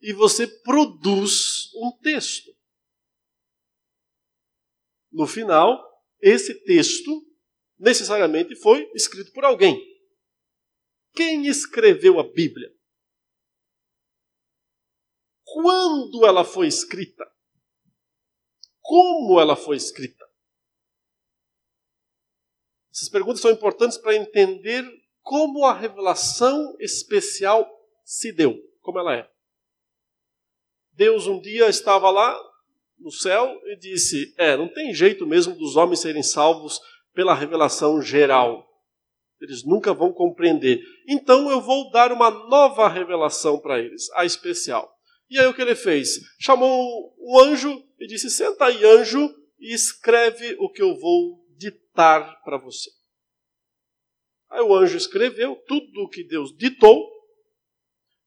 e 0.00 0.12
você 0.12 0.46
produz 0.46 1.72
um 1.74 1.92
texto. 2.02 2.50
No 5.12 5.26
final, 5.26 5.84
esse 6.20 6.54
texto 6.64 7.24
necessariamente 7.78 8.56
foi 8.56 8.90
escrito 8.94 9.32
por 9.32 9.44
alguém. 9.44 9.78
Quem 11.14 11.46
escreveu 11.46 12.18
a 12.18 12.22
Bíblia? 12.22 12.74
Quando 15.44 16.26
ela 16.26 16.44
foi 16.44 16.66
escrita? 16.66 17.24
Como 18.80 19.40
ela 19.40 19.56
foi 19.56 19.76
escrita? 19.76 20.15
Essas 22.96 23.10
perguntas 23.10 23.42
são 23.42 23.50
importantes 23.50 23.98
para 23.98 24.16
entender 24.16 24.82
como 25.20 25.66
a 25.66 25.74
revelação 25.74 26.74
especial 26.80 27.70
se 28.02 28.32
deu, 28.32 28.58
como 28.80 28.98
ela 28.98 29.14
é. 29.14 29.30
Deus 30.94 31.26
um 31.26 31.38
dia 31.38 31.68
estava 31.68 32.08
lá 32.08 32.40
no 32.98 33.10
céu 33.10 33.60
e 33.66 33.76
disse: 33.76 34.34
É, 34.38 34.56
não 34.56 34.66
tem 34.66 34.94
jeito 34.94 35.26
mesmo 35.26 35.54
dos 35.54 35.76
homens 35.76 36.00
serem 36.00 36.22
salvos 36.22 36.80
pela 37.12 37.34
revelação 37.34 38.00
geral. 38.00 38.66
Eles 39.42 39.62
nunca 39.62 39.92
vão 39.92 40.10
compreender. 40.10 40.80
Então 41.06 41.50
eu 41.50 41.60
vou 41.60 41.90
dar 41.90 42.10
uma 42.12 42.30
nova 42.30 42.88
revelação 42.88 43.60
para 43.60 43.78
eles, 43.78 44.10
a 44.14 44.24
especial. 44.24 44.90
E 45.28 45.38
aí 45.38 45.46
o 45.46 45.52
que 45.52 45.60
ele 45.60 45.74
fez? 45.74 46.18
Chamou 46.40 47.14
um 47.18 47.38
anjo 47.40 47.84
e 48.00 48.06
disse: 48.06 48.30
Senta 48.30 48.64
aí, 48.64 48.82
anjo, 48.86 49.30
e 49.60 49.74
escreve 49.74 50.56
o 50.58 50.70
que 50.70 50.80
eu 50.80 50.98
vou 50.98 51.45
para 51.96 52.58
você. 52.58 52.90
Aí 54.50 54.60
o 54.60 54.74
anjo 54.74 54.96
escreveu 54.96 55.56
tudo 55.66 56.02
o 56.02 56.08
que 56.08 56.22
Deus 56.22 56.56
ditou 56.56 57.16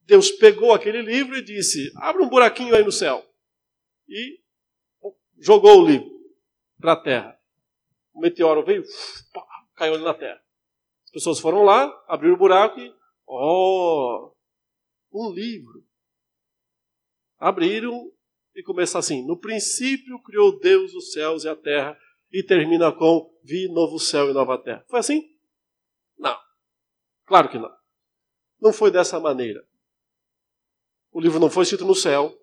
Deus 0.09 0.31
pegou 0.31 0.73
aquele 0.73 1.03
livro 1.03 1.37
e 1.37 1.41
disse: 1.43 1.91
abre 1.97 2.23
um 2.23 2.27
buraquinho 2.27 2.75
aí 2.75 2.83
no 2.83 2.91
céu. 2.91 3.23
E 4.07 4.39
jogou 5.37 5.83
o 5.83 5.87
livro 5.87 6.09
para 6.79 6.93
a 6.93 7.01
terra. 7.01 7.39
O 8.11 8.19
meteoro 8.19 8.65
veio, 8.65 8.83
pá, 9.31 9.45
caiu 9.75 9.93
ali 9.93 10.03
na 10.03 10.15
terra. 10.15 10.41
As 11.05 11.11
pessoas 11.11 11.39
foram 11.39 11.63
lá, 11.63 11.85
abriram 12.07 12.33
o 12.33 12.39
buraco 12.39 12.79
e, 12.79 12.91
oh, 13.27 14.33
um 15.13 15.31
livro. 15.31 15.85
Abriram 17.37 18.11
e 18.55 18.63
começa 18.63 18.97
assim: 18.97 19.23
No 19.23 19.37
princípio 19.37 20.19
criou 20.23 20.59
Deus 20.59 20.91
os 20.95 21.11
céus 21.11 21.43
e 21.43 21.49
a 21.49 21.55
terra, 21.55 21.95
e 22.31 22.43
termina 22.43 22.91
com: 22.91 23.29
Vi 23.43 23.67
novo 23.71 23.99
céu 23.99 24.29
e 24.29 24.33
nova 24.33 24.61
terra. 24.61 24.85
Foi 24.87 24.99
assim? 24.99 25.21
Não. 26.17 26.37
Claro 27.25 27.49
que 27.49 27.57
não. 27.57 27.71
Não 28.59 28.73
foi 28.73 28.91
dessa 28.91 29.19
maneira. 29.19 29.65
O 31.11 31.19
livro 31.19 31.39
não 31.39 31.49
foi 31.49 31.63
escrito 31.63 31.85
no 31.85 31.95
céu. 31.95 32.35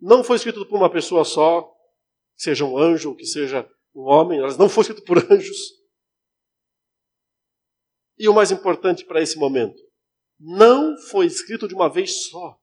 Não 0.00 0.24
foi 0.24 0.36
escrito 0.36 0.66
por 0.66 0.76
uma 0.76 0.90
pessoa 0.90 1.24
só, 1.24 1.72
seja 2.36 2.64
um 2.64 2.76
anjo 2.76 3.10
ou 3.10 3.16
que 3.16 3.24
seja 3.24 3.68
um 3.94 4.02
homem. 4.02 4.40
Elas 4.40 4.58
não 4.58 4.68
foi 4.68 4.82
escrito 4.82 5.04
por 5.04 5.18
anjos. 5.32 5.80
E 8.18 8.28
o 8.28 8.34
mais 8.34 8.50
importante 8.50 9.04
para 9.04 9.22
esse 9.22 9.38
momento, 9.38 9.80
não 10.38 10.96
foi 11.08 11.26
escrito 11.26 11.66
de 11.66 11.74
uma 11.74 11.88
vez 11.88 12.28
só. 12.28 12.60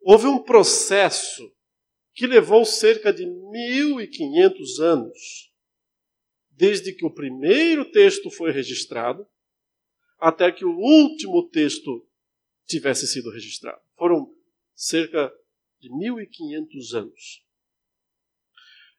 Houve 0.00 0.26
um 0.26 0.42
processo 0.42 1.53
que 2.14 2.26
levou 2.26 2.64
cerca 2.64 3.12
de 3.12 3.26
1500 3.26 4.80
anos, 4.80 5.52
desde 6.50 6.92
que 6.92 7.04
o 7.04 7.12
primeiro 7.12 7.90
texto 7.90 8.30
foi 8.30 8.52
registrado 8.52 9.26
até 10.18 10.50
que 10.52 10.64
o 10.64 10.74
último 10.74 11.48
texto 11.50 12.08
tivesse 12.66 13.06
sido 13.06 13.30
registrado. 13.30 13.82
Foram 13.96 14.32
cerca 14.74 15.30
de 15.80 15.90
1500 15.94 16.94
anos. 16.94 17.44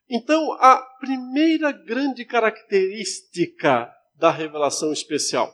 Então, 0.07 0.51
a 0.53 0.77
primeira 0.99 1.71
grande 1.71 2.25
característica 2.25 3.91
da 4.13 4.29
revelação 4.29 4.93
especial 4.93 5.51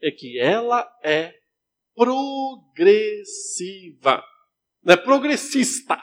é 0.00 0.10
que 0.10 0.40
ela 0.40 0.90
é 1.04 1.32
progressiva. 1.94 2.64
Não 4.82 4.94
é 4.94 4.96
progressista. 4.96 5.96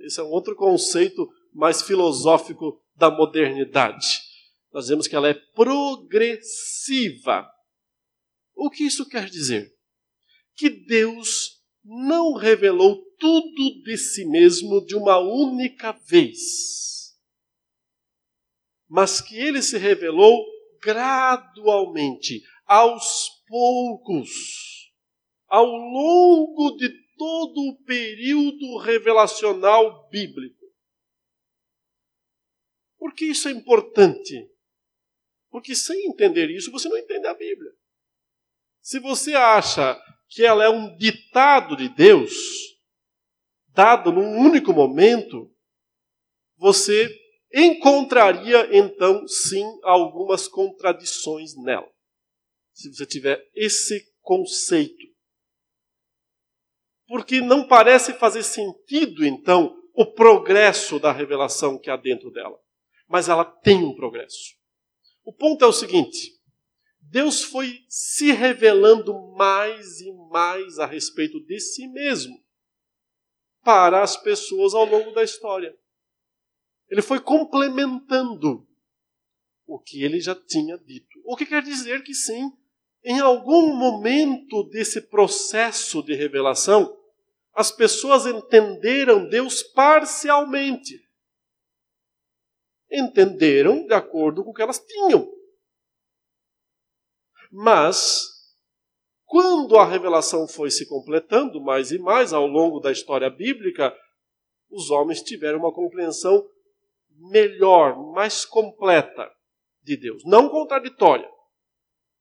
Esse 0.00 0.20
é 0.20 0.22
um 0.22 0.30
outro 0.30 0.54
conceito 0.54 1.28
mais 1.52 1.82
filosófico 1.82 2.80
da 2.94 3.10
modernidade 3.10 4.30
nós 4.72 4.88
vemos 4.88 5.06
que 5.08 5.16
ela 5.16 5.28
é 5.28 5.34
progressiva. 5.34 7.50
O 8.54 8.70
que 8.70 8.84
isso 8.84 9.06
quer 9.08 9.28
dizer? 9.28 9.74
Que 10.54 10.70
Deus 10.70 11.60
não 11.84 12.34
revelou 12.34 13.04
tudo 13.18 13.82
de 13.82 13.96
si 13.96 14.24
mesmo 14.24 14.84
de 14.84 14.94
uma 14.94 15.18
única 15.18 15.90
vez, 15.92 17.16
mas 18.88 19.20
que 19.20 19.36
ele 19.36 19.60
se 19.62 19.76
revelou 19.76 20.44
gradualmente, 20.82 22.42
aos 22.64 23.28
poucos, 23.46 24.30
ao 25.48 25.66
longo 25.66 26.76
de 26.76 26.88
todo 27.20 27.60
o 27.68 27.76
período 27.84 28.78
revelacional 28.78 30.08
bíblico. 30.08 30.64
Por 32.96 33.12
que 33.12 33.26
isso 33.26 33.46
é 33.46 33.52
importante? 33.52 34.50
Porque 35.50 35.74
sem 35.74 36.06
entender 36.06 36.48
isso, 36.48 36.70
você 36.70 36.88
não 36.88 36.96
entende 36.96 37.26
a 37.26 37.34
Bíblia. 37.34 37.72
Se 38.80 38.98
você 38.98 39.34
acha 39.34 40.00
que 40.30 40.42
ela 40.42 40.64
é 40.64 40.70
um 40.70 40.96
ditado 40.96 41.76
de 41.76 41.90
Deus, 41.90 42.32
dado 43.68 44.10
num 44.10 44.38
único 44.38 44.72
momento, 44.72 45.54
você 46.56 47.06
encontraria 47.52 48.74
então 48.74 49.28
sim 49.28 49.66
algumas 49.82 50.48
contradições 50.48 51.54
nela. 51.54 51.92
Se 52.72 52.88
você 52.88 53.04
tiver 53.04 53.46
esse 53.54 54.10
conceito. 54.22 55.09
Porque 57.10 57.40
não 57.40 57.66
parece 57.66 58.12
fazer 58.12 58.44
sentido 58.44 59.26
então 59.26 59.76
o 59.92 60.06
progresso 60.06 61.00
da 61.00 61.10
revelação 61.10 61.76
que 61.76 61.90
há 61.90 61.96
dentro 61.96 62.30
dela. 62.30 62.56
Mas 63.08 63.28
ela 63.28 63.44
tem 63.44 63.82
um 63.82 63.96
progresso. 63.96 64.54
O 65.24 65.32
ponto 65.32 65.64
é 65.64 65.66
o 65.66 65.72
seguinte: 65.72 66.40
Deus 67.00 67.42
foi 67.42 67.80
se 67.88 68.30
revelando 68.30 69.12
mais 69.36 70.00
e 70.00 70.12
mais 70.30 70.78
a 70.78 70.86
respeito 70.86 71.44
de 71.44 71.58
si 71.58 71.88
mesmo 71.88 72.40
para 73.64 74.04
as 74.04 74.16
pessoas 74.16 74.72
ao 74.72 74.84
longo 74.84 75.10
da 75.10 75.24
história. 75.24 75.76
Ele 76.88 77.02
foi 77.02 77.18
complementando 77.18 78.64
o 79.66 79.80
que 79.80 80.04
ele 80.04 80.20
já 80.20 80.36
tinha 80.36 80.78
dito. 80.78 81.20
O 81.24 81.36
que 81.36 81.44
quer 81.44 81.64
dizer 81.64 82.04
que 82.04 82.14
sim, 82.14 82.52
em 83.02 83.18
algum 83.18 83.74
momento 83.74 84.62
desse 84.68 85.00
processo 85.00 86.04
de 86.04 86.14
revelação, 86.14 86.99
as 87.52 87.70
pessoas 87.70 88.26
entenderam 88.26 89.28
Deus 89.28 89.62
parcialmente 89.62 91.10
entenderam 92.90 93.86
de 93.86 93.94
acordo 93.94 94.42
com 94.42 94.50
o 94.50 94.54
que 94.54 94.62
elas 94.62 94.80
tinham. 94.80 95.30
Mas, 97.50 98.28
quando 99.24 99.76
a 99.76 99.84
revelação 99.84 100.46
foi 100.48 100.70
se 100.70 100.88
completando 100.88 101.60
mais 101.60 101.90
e 101.92 101.98
mais 101.98 102.32
ao 102.32 102.46
longo 102.46 102.80
da 102.80 102.90
história 102.90 103.30
bíblica, 103.30 103.96
os 104.68 104.90
homens 104.90 105.22
tiveram 105.22 105.60
uma 105.60 105.72
compreensão 105.72 106.48
melhor, 107.30 107.96
mais 108.12 108.44
completa 108.44 109.30
de 109.82 109.96
Deus. 109.96 110.22
Não 110.24 110.48
contraditória, 110.48 111.28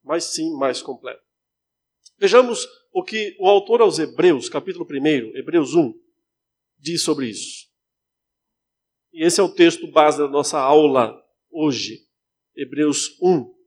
mas 0.03 0.25
sim 0.25 0.51
mais 0.57 0.81
completa. 0.81 1.21
Vejamos 2.19 2.67
o 2.91 3.01
que 3.01 3.38
o 3.39 3.47
autor 3.47 3.79
aos 3.79 3.97
Hebreus, 3.97 4.49
capítulo 4.49 4.85
1, 4.85 5.38
Hebreus 5.38 5.73
1, 5.73 5.93
diz 6.77 7.01
sobre 7.01 7.29
isso. 7.29 7.69
E 9.13 9.23
esse 9.25 9.39
é 9.39 9.43
o 9.43 9.55
texto 9.55 9.89
base 9.89 10.17
da 10.17 10.27
nossa 10.27 10.59
aula 10.59 11.17
hoje, 11.49 12.05
Hebreus 12.53 13.17
1. 13.21 13.57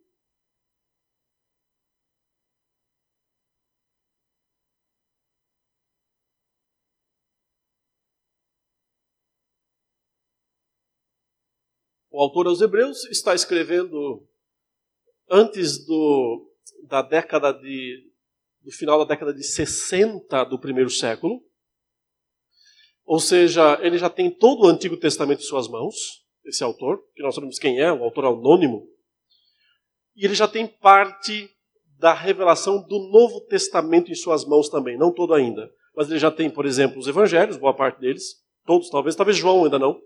O 12.10 12.20
autor 12.20 12.48
aos 12.48 12.60
Hebreus 12.60 13.06
está 13.06 13.34
escrevendo 13.34 14.28
antes 15.30 15.86
do, 15.86 16.52
da 16.86 17.00
década 17.00 17.50
de 17.50 18.11
do 18.62 18.70
final 18.70 18.98
da 18.98 19.04
década 19.04 19.34
de 19.34 19.42
60 19.42 20.44
do 20.44 20.58
primeiro 20.58 20.90
século. 20.90 21.42
Ou 23.04 23.18
seja, 23.18 23.78
ele 23.82 23.98
já 23.98 24.08
tem 24.08 24.30
todo 24.30 24.62
o 24.62 24.68
Antigo 24.68 24.96
Testamento 24.96 25.40
em 25.40 25.46
suas 25.46 25.68
mãos, 25.68 26.24
esse 26.44 26.62
autor, 26.62 27.02
que 27.14 27.22
nós 27.22 27.34
sabemos 27.34 27.58
quem 27.58 27.80
é, 27.80 27.92
um 27.92 28.02
autor 28.02 28.26
anônimo. 28.26 28.88
E 30.14 30.24
ele 30.24 30.34
já 30.34 30.46
tem 30.46 30.66
parte 30.66 31.50
da 31.98 32.12
revelação 32.12 32.82
do 32.82 32.98
Novo 33.10 33.40
Testamento 33.42 34.10
em 34.10 34.14
suas 34.14 34.44
mãos 34.44 34.68
também, 34.68 34.96
não 34.96 35.12
todo 35.12 35.34
ainda. 35.34 35.70
Mas 35.94 36.08
ele 36.08 36.18
já 36.18 36.30
tem, 36.30 36.50
por 36.50 36.66
exemplo, 36.66 36.98
os 36.98 37.06
evangelhos, 37.06 37.56
boa 37.56 37.74
parte 37.74 38.00
deles, 38.00 38.42
todos 38.64 38.90
talvez, 38.90 39.14
talvez 39.14 39.36
João 39.36 39.64
ainda 39.64 39.78
não. 39.78 40.00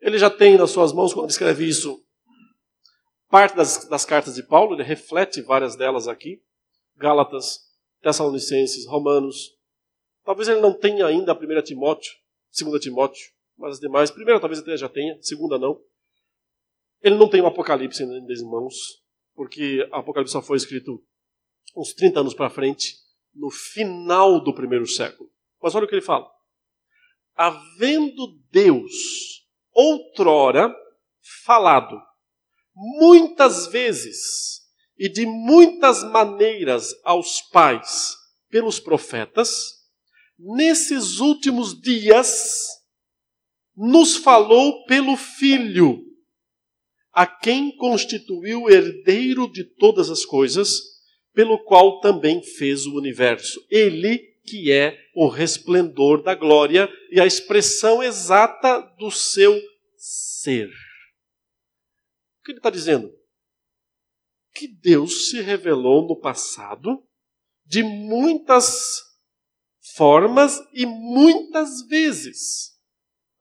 Ele 0.00 0.18
já 0.18 0.30
tem 0.30 0.56
nas 0.56 0.70
suas 0.70 0.92
mãos, 0.92 1.12
quando 1.12 1.30
escreve 1.30 1.66
isso, 1.66 2.02
parte 3.28 3.54
das, 3.54 3.86
das 3.88 4.04
cartas 4.04 4.34
de 4.34 4.42
Paulo, 4.42 4.74
ele 4.74 4.82
reflete 4.82 5.42
várias 5.42 5.76
delas 5.76 6.08
aqui. 6.08 6.42
Gálatas, 7.00 7.60
Tessalonicenses, 8.02 8.86
Romanos. 8.86 9.56
Talvez 10.22 10.48
ele 10.48 10.60
não 10.60 10.74
tenha 10.74 11.06
ainda 11.06 11.32
a 11.32 11.34
primeira 11.34 11.62
Timóteo, 11.62 12.12
segunda 12.50 12.78
Timóteo, 12.78 13.32
mas 13.56 13.72
as 13.74 13.80
demais, 13.80 14.10
primeira 14.10 14.38
talvez 14.38 14.60
até 14.60 14.76
já 14.76 14.88
tenha, 14.88 15.18
segunda 15.22 15.58
não. 15.58 15.80
Ele 17.02 17.16
não 17.16 17.28
tem 17.28 17.40
o 17.40 17.46
Apocalipse 17.46 18.02
ainda 18.02 18.16
em 18.16 18.44
mãos, 18.44 19.02
porque 19.34 19.82
o 19.90 19.96
Apocalipse 19.96 20.32
só 20.32 20.42
foi 20.42 20.58
escrito 20.58 21.02
uns 21.74 21.94
30 21.94 22.20
anos 22.20 22.34
para 22.34 22.50
frente, 22.50 22.96
no 23.34 23.50
final 23.50 24.38
do 24.38 24.54
primeiro 24.54 24.86
século. 24.86 25.30
Mas 25.62 25.74
olha 25.74 25.86
o 25.86 25.88
que 25.88 25.94
ele 25.94 26.02
fala. 26.02 26.30
Havendo 27.34 28.38
Deus 28.50 29.46
outrora 29.72 30.74
falado 31.46 31.98
muitas 32.74 33.68
vezes 33.68 34.59
e 35.00 35.08
de 35.08 35.24
muitas 35.24 36.04
maneiras 36.04 36.94
aos 37.02 37.40
pais 37.40 38.14
pelos 38.50 38.78
profetas, 38.78 39.50
nesses 40.38 41.20
últimos 41.20 41.80
dias 41.80 42.68
nos 43.74 44.16
falou 44.16 44.84
pelo 44.84 45.16
Filho, 45.16 46.04
a 47.14 47.26
quem 47.26 47.74
constituiu 47.78 48.68
herdeiro 48.68 49.50
de 49.50 49.64
todas 49.64 50.10
as 50.10 50.26
coisas, 50.26 50.70
pelo 51.32 51.64
qual 51.64 52.00
também 52.00 52.42
fez 52.42 52.84
o 52.84 52.94
universo. 52.94 53.58
Ele 53.70 54.18
que 54.44 54.70
é 54.70 54.98
o 55.14 55.28
resplendor 55.28 56.22
da 56.22 56.34
glória 56.34 56.90
e 57.10 57.18
a 57.18 57.24
expressão 57.24 58.02
exata 58.02 58.80
do 58.98 59.10
seu 59.10 59.58
ser. 59.96 60.68
O 60.68 62.44
que 62.44 62.52
ele 62.52 62.58
está 62.58 62.68
dizendo? 62.68 63.19
Que 64.54 64.66
Deus 64.66 65.30
se 65.30 65.40
revelou 65.40 66.06
no 66.06 66.18
passado 66.18 67.06
de 67.64 67.82
muitas 67.82 69.00
formas 69.94 70.60
e 70.72 70.84
muitas 70.84 71.82
vezes. 71.86 72.76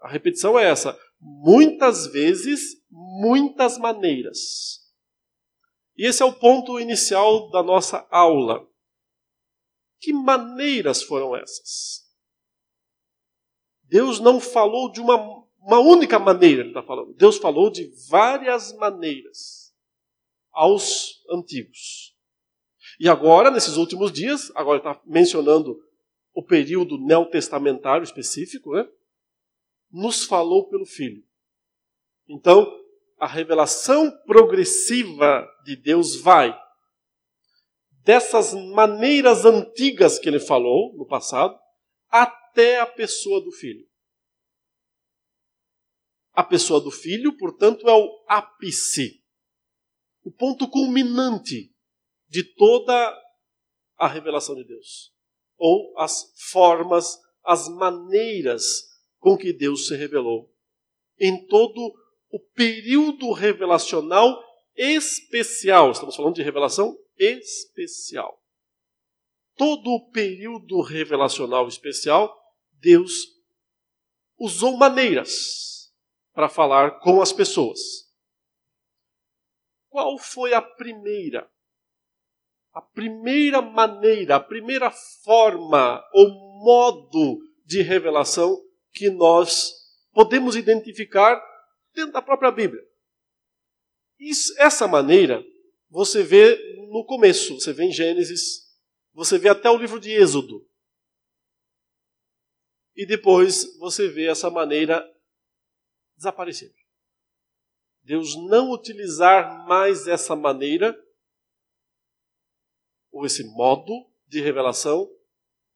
A 0.01 0.08
repetição 0.08 0.58
é 0.58 0.70
essa: 0.70 0.98
muitas 1.20 2.08
vezes, 2.08 2.62
muitas 2.89 3.78
maneiras. 3.78 4.80
E 5.98 6.06
esse 6.06 6.22
é 6.22 6.25
o 6.25 6.34
ponto 6.34 6.80
inicial 6.80 7.50
da 7.50 7.62
nossa 7.62 8.08
aula. 8.10 8.66
Que 10.00 10.13
maneiras 10.13 11.04
foram 11.04 11.36
essas? 11.36 12.08
Deus 13.84 14.20
não 14.20 14.39
falou 14.39 14.92
de 14.92 15.01
uma 15.01 15.39
uma 15.62 15.80
única 15.80 16.18
maneira 16.18 16.62
ele 16.62 16.70
está 16.70 16.82
falando. 16.82 17.13
Deus 17.16 17.38
falou 17.38 17.70
de 17.70 17.92
várias 18.10 18.74
maneiras 18.78 19.59
aos 20.51 21.24
antigos. 21.32 22.15
E 23.00 23.08
agora, 23.08 23.50
nesses 23.50 23.77
últimos 23.77 24.12
dias, 24.12 24.51
agora 24.56 24.77
está 24.77 25.01
mencionando 25.06 25.80
o 26.34 26.43
período 26.43 26.97
neotestamentário 26.97 28.04
específico, 28.04 28.74
né? 28.74 28.88
nos 29.91 30.24
falou 30.24 30.69
pelo 30.69 30.86
Filho. 30.86 31.24
Então, 32.28 32.67
a 33.17 33.28
revelação 33.28 34.12
progressiva 34.26 35.47
de 35.65 35.76
Deus 35.76 36.15
vai 36.15 36.58
dessas 38.04 38.54
maneiras 38.54 39.45
antigas 39.45 40.17
que 40.17 40.30
ele 40.30 40.39
falou 40.39 40.95
no 40.95 41.06
passado 41.06 41.58
até 42.10 42.80
a 42.80 42.86
pessoa 42.86 43.41
do 43.41 43.52
Filho. 43.52 43.89
A 46.32 46.43
pessoa 46.43 46.80
do 46.80 46.89
filho, 46.89 47.36
portanto, 47.36 47.89
é 47.89 47.91
o 47.91 48.26
ápice, 48.26 49.18
o 50.23 50.32
ponto 50.32 50.67
culminante 50.69 51.73
de 52.27 52.43
toda 52.43 53.17
a 53.97 54.08
revelação 54.08 54.55
de 54.55 54.63
Deus. 54.63 55.13
Ou 55.58 55.93
as 55.97 56.34
formas, 56.51 57.19
as 57.43 57.67
maneiras 57.67 58.88
com 59.19 59.38
que 59.38 59.51
Deus 59.51 59.88
se 59.88 59.95
revelou. 59.95 60.53
Em 61.19 61.45
todo 61.47 61.93
o 62.32 62.39
período 62.39 63.32
revelacional 63.32 64.41
especial. 64.75 65.91
Estamos 65.91 66.15
falando 66.15 66.36
de 66.36 66.43
revelação 66.43 66.97
especial. 67.17 68.41
Todo 69.55 69.89
o 69.89 70.10
período 70.10 70.82
revelacional 70.82 71.67
especial, 71.67 72.34
Deus 72.73 73.27
usou 74.38 74.77
maneiras 74.77 75.91
para 76.34 76.47
falar 76.47 76.99
com 77.01 77.21
as 77.21 77.34
pessoas. 77.34 78.09
Qual 79.89 80.17
foi 80.17 80.54
a 80.54 80.62
primeira? 80.62 81.49
A 82.71 82.82
primeira 82.82 83.62
maneira, 83.62 84.36
a 84.36 84.39
primeira 84.39 84.91
forma 84.91 86.04
ou 86.13 86.30
modo 86.63 87.39
de 87.65 87.82
revelação 87.82 88.63
que 88.93 89.10
nós 89.10 89.73
podemos 90.12 90.56
identificar 90.56 91.41
dentro 91.93 92.12
da 92.12 92.21
própria 92.21 92.52
Bíblia. 92.52 92.84
Isso, 94.19 94.54
essa 94.58 94.88
maneira 94.88 95.43
você 95.89 96.23
vê 96.23 96.58
no 96.91 97.04
começo, 97.06 97.56
você 97.56 97.73
vê 97.73 97.86
em 97.86 97.91
Gênesis, 97.91 98.69
você 99.13 99.38
vê 99.38 99.49
até 99.49 99.69
o 99.69 99.78
livro 99.78 99.99
de 99.99 100.12
Êxodo. 100.12 100.67
E 102.95 103.06
depois 103.06 103.78
você 103.78 104.08
vê 104.08 104.28
essa 104.28 104.49
maneira 104.49 105.06
desaparecer. 106.15 106.79
Deus 108.10 108.36
não 108.36 108.72
utilizar 108.72 109.67
mais 109.67 110.08
essa 110.08 110.36
maneira, 110.36 111.00
ou 113.12 113.24
esse 113.24 113.43
modo 113.54 113.93
de 114.28 114.41
revelação, 114.41 115.08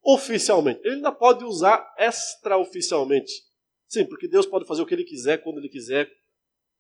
oficialmente. 0.04 0.82
Ele 0.84 0.96
ainda 0.96 1.12
pode 1.12 1.46
usar 1.46 1.94
extraoficialmente. 1.96 3.32
Sim, 3.88 4.08
porque 4.08 4.28
Deus 4.28 4.48
pode 4.48 4.66
fazer 4.66 4.82
o 4.82 4.86
que 4.88 4.96
ele 4.96 5.04
quiser, 5.04 5.44
quando 5.44 5.60
ele 5.60 5.70
quiser, 5.70 6.12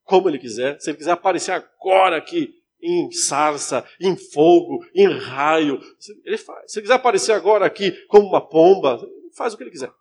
como 0.02 0.28
ele 0.28 0.40
quiser. 0.40 0.82
Se 0.82 0.90
ele 0.90 0.98
quiser 0.98 1.12
aparecer 1.12 1.52
agora 1.52 2.18
aqui 2.18 2.52
em 2.82 3.12
sarça, 3.12 3.88
em 4.02 4.18
fogo, 4.18 4.84
em 4.96 5.08
raio, 5.08 5.80
ele 6.26 6.40
faz. 6.40 6.72
Se 6.72 6.80
ele 6.80 6.86
quiser 6.86 6.96
aparecer 6.96 7.32
agora 7.32 7.68
aqui 7.68 7.92
como 8.08 8.28
uma 8.28 8.42
pomba, 8.42 9.00
faz 9.38 9.54
o 9.54 9.58
que 9.58 9.62
ele 9.62 9.70
quiser. 9.70 9.94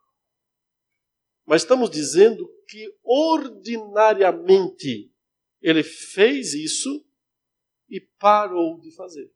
Mas 1.45 1.61
estamos 1.61 1.91
dizendo 1.91 2.49
que 2.67 2.91
ordinariamente 3.05 5.12
ele 5.63 5.83
fez 5.83 6.55
isso 6.55 7.05
e 7.89 8.01
parou 8.01 8.81
de 8.81 8.91
fazer. 8.91 9.33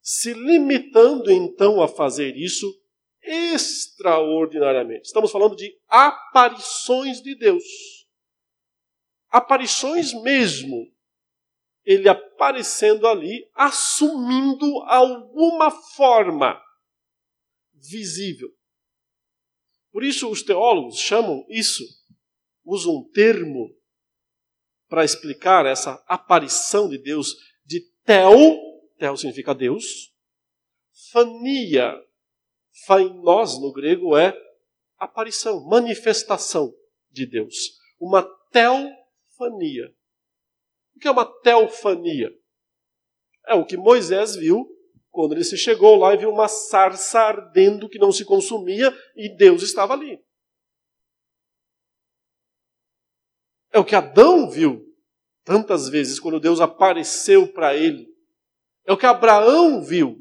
Se 0.00 0.32
limitando 0.32 1.30
então 1.32 1.82
a 1.82 1.88
fazer 1.88 2.36
isso 2.36 2.66
extraordinariamente. 3.22 5.06
Estamos 5.06 5.32
falando 5.32 5.56
de 5.56 5.76
aparições 5.88 7.20
de 7.20 7.34
Deus. 7.34 7.64
Aparições 9.28 10.12
mesmo. 10.22 10.92
Ele 11.84 12.08
aparecendo 12.08 13.06
ali, 13.06 13.48
assumindo 13.54 14.82
alguma 14.82 15.70
forma 15.70 16.60
visível. 17.72 18.48
Por 19.92 20.04
isso, 20.04 20.28
os 20.28 20.42
teólogos 20.42 20.98
chamam 20.98 21.46
isso, 21.48 21.84
usam 22.66 22.96
um 22.96 23.10
termo 23.10 23.74
para 24.88 25.04
explicar 25.04 25.64
essa 25.64 26.02
aparição 26.06 26.88
de 26.88 26.98
Deus 26.98 27.34
de 27.64 27.80
Tel, 28.04 28.36
Tel 28.98 29.16
significa 29.16 29.54
Deus, 29.54 30.12
Fania, 31.12 31.94
Fainos 32.84 33.60
no 33.60 33.72
grego 33.72 34.16
é 34.16 34.36
aparição, 34.98 35.64
manifestação 35.64 36.74
de 37.10 37.26
Deus. 37.26 37.78
Uma 37.98 38.22
teofania. 38.50 39.94
O 40.94 41.00
que 41.00 41.08
é 41.08 41.10
uma 41.10 41.24
teofania? 41.24 42.30
É 43.46 43.54
o 43.54 43.64
que 43.64 43.76
Moisés 43.76 44.36
viu 44.36 44.66
quando 45.10 45.32
ele 45.32 45.44
se 45.44 45.56
chegou 45.56 45.96
lá 45.96 46.12
e 46.12 46.18
viu 46.18 46.30
uma 46.30 46.48
sarça 46.48 47.20
ardendo 47.20 47.88
que 47.88 47.98
não 47.98 48.12
se 48.12 48.24
consumia 48.24 48.94
e 49.14 49.34
Deus 49.34 49.62
estava 49.62 49.94
ali. 49.94 50.22
É 53.76 53.78
o 53.78 53.84
que 53.84 53.94
Adão 53.94 54.48
viu 54.48 54.82
tantas 55.44 55.86
vezes 55.90 56.18
quando 56.18 56.40
Deus 56.40 56.62
apareceu 56.62 57.52
para 57.52 57.76
ele. 57.76 58.08
É 58.86 58.92
o 58.94 58.96
que 58.96 59.04
Abraão 59.04 59.84
viu. 59.84 60.16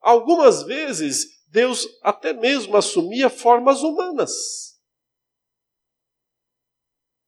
Algumas 0.00 0.64
vezes 0.64 1.46
Deus 1.46 1.86
até 2.02 2.32
mesmo 2.32 2.76
assumia 2.76 3.30
formas 3.30 3.82
humanas. 3.82 4.32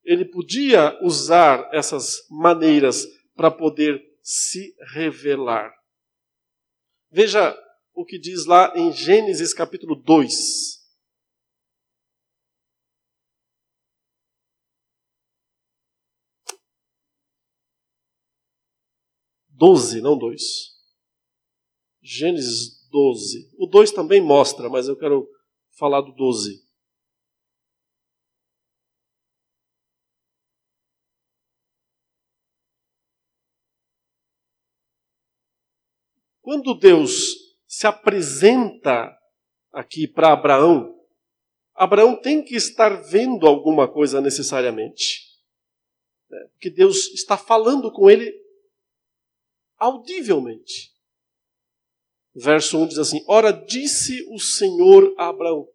Ele 0.03 0.25
podia 0.25 0.99
usar 1.01 1.71
essas 1.73 2.29
maneiras 2.29 3.07
para 3.37 3.49
poder 3.49 4.03
se 4.25 4.75
revelar. 4.93 5.73
Veja 7.13 7.57
o 7.95 8.05
que 8.05 8.19
diz 8.19 8.45
lá 8.45 8.73
em 8.75 8.93
Gênesis 8.93 9.55
capítulo 9.55 9.95
2. 9.95 10.85
Doze, 19.57 20.03
não 20.03 20.19
dois. 20.19 20.77
Gênesis 22.03 22.87
12. 22.91 23.55
O 23.59 23.67
2 23.67 23.91
também 23.91 24.21
mostra, 24.21 24.69
mas 24.69 24.87
eu 24.87 24.97
quero 24.97 25.27
falar 25.71 26.03
do 26.03 26.13
12. 26.13 26.63
Quando 36.43 36.75
Deus 36.75 37.57
se 37.67 37.87
apresenta 37.87 39.11
aqui 39.73 40.07
para 40.07 40.35
Abraão, 40.35 40.95
Abraão 41.75 42.15
tem 42.15 42.45
que 42.45 42.55
estar 42.55 42.91
vendo 42.91 43.47
alguma 43.47 43.91
coisa 43.91 44.21
necessariamente. 44.21 45.23
Né? 46.31 46.39
Porque 46.53 46.71
Deus 46.71 47.09
está 47.15 47.39
falando 47.39 47.91
com 47.91 48.11
ele 48.11 48.46
audivelmente. 49.79 50.93
Verso 52.35 52.79
1 52.79 52.89
diz 52.89 52.99
assim: 52.99 53.25
Ora, 53.27 53.51
disse 53.51 54.27
o 54.31 54.39
Senhor 54.39 55.15
a 55.17 55.29
Abraão. 55.29 55.67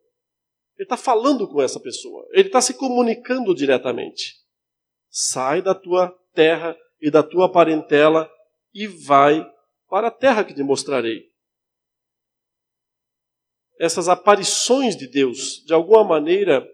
Ele 0.77 0.85
está 0.85 0.97
falando 0.97 1.47
com 1.47 1.61
essa 1.61 1.79
pessoa, 1.79 2.27
ele 2.31 2.47
está 2.47 2.61
se 2.61 2.73
comunicando 2.73 3.53
diretamente. 3.53 4.35
Sai 5.09 5.61
da 5.61 5.75
tua 5.75 6.09
terra 6.33 6.77
e 6.99 7.11
da 7.11 7.21
tua 7.21 7.51
parentela 7.51 8.31
e 8.73 8.87
vai 8.87 9.45
para 9.89 10.07
a 10.07 10.11
terra 10.11 10.43
que 10.43 10.53
te 10.53 10.63
mostrarei. 10.63 11.29
Essas 13.79 14.07
aparições 14.07 14.95
de 14.95 15.07
Deus, 15.07 15.63
de 15.65 15.73
alguma 15.73 16.03
maneira, 16.03 16.65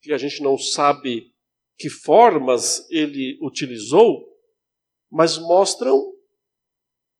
que 0.00 0.12
a 0.12 0.18
gente 0.18 0.42
não 0.42 0.58
sabe 0.58 1.32
que 1.76 1.90
formas 1.90 2.90
ele 2.90 3.38
utilizou, 3.42 4.26
mas 5.10 5.38
mostram 5.38 6.15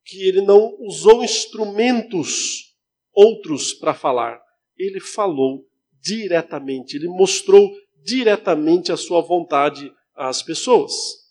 que 0.06 0.26
ele 0.26 0.40
não 0.40 0.74
usou 0.80 1.22
instrumentos 1.22 2.74
outros 3.12 3.74
para 3.74 3.92
falar. 3.92 4.40
Ele 4.78 5.00
falou 5.00 5.66
diretamente, 6.00 6.96
ele 6.96 7.08
mostrou 7.08 7.70
diretamente 8.02 8.92
a 8.92 8.96
sua 8.96 9.20
vontade 9.20 9.92
às 10.14 10.42
pessoas. 10.42 11.26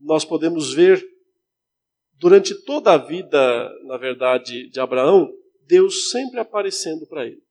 nós 0.00 0.24
podemos 0.24 0.72
ver 0.72 1.04
durante 2.14 2.54
toda 2.64 2.92
a 2.92 2.98
vida, 2.98 3.70
na 3.84 3.96
verdade, 3.96 4.68
de 4.70 4.80
Abraão, 4.80 5.30
Deus 5.66 6.10
sempre 6.10 6.40
aparecendo 6.40 7.06
para 7.06 7.26
ele. 7.26 7.42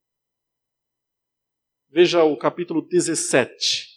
Veja 1.89 2.23
o 2.23 2.35
capítulo 2.35 2.81
17. 2.81 3.88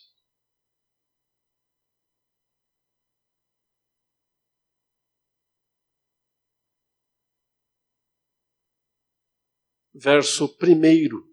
Verso 9.95 10.47
1. 10.47 11.33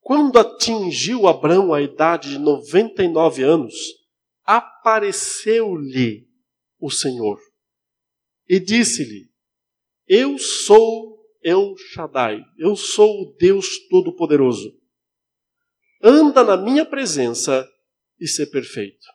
Quando 0.00 0.38
atingiu 0.38 1.26
Abraão 1.26 1.74
a 1.74 1.82
idade 1.82 2.30
de 2.30 2.38
99 2.38 3.42
anos, 3.42 3.74
apareceu-lhe 4.44 6.28
o 6.78 6.90
Senhor 6.90 7.38
e 8.48 8.58
disse-lhe: 8.58 9.30
Eu 10.08 10.38
sou 10.38 11.20
El 11.42 11.74
Shaddai, 11.76 12.44
eu 12.58 12.74
sou 12.74 13.22
o 13.22 13.36
Deus 13.38 13.88
Todo-Poderoso. 13.88 14.76
Anda 16.02 16.42
na 16.42 16.56
minha 16.56 16.84
presença 16.84 17.68
e 18.18 18.26
ser 18.26 18.46
perfeito. 18.46 19.06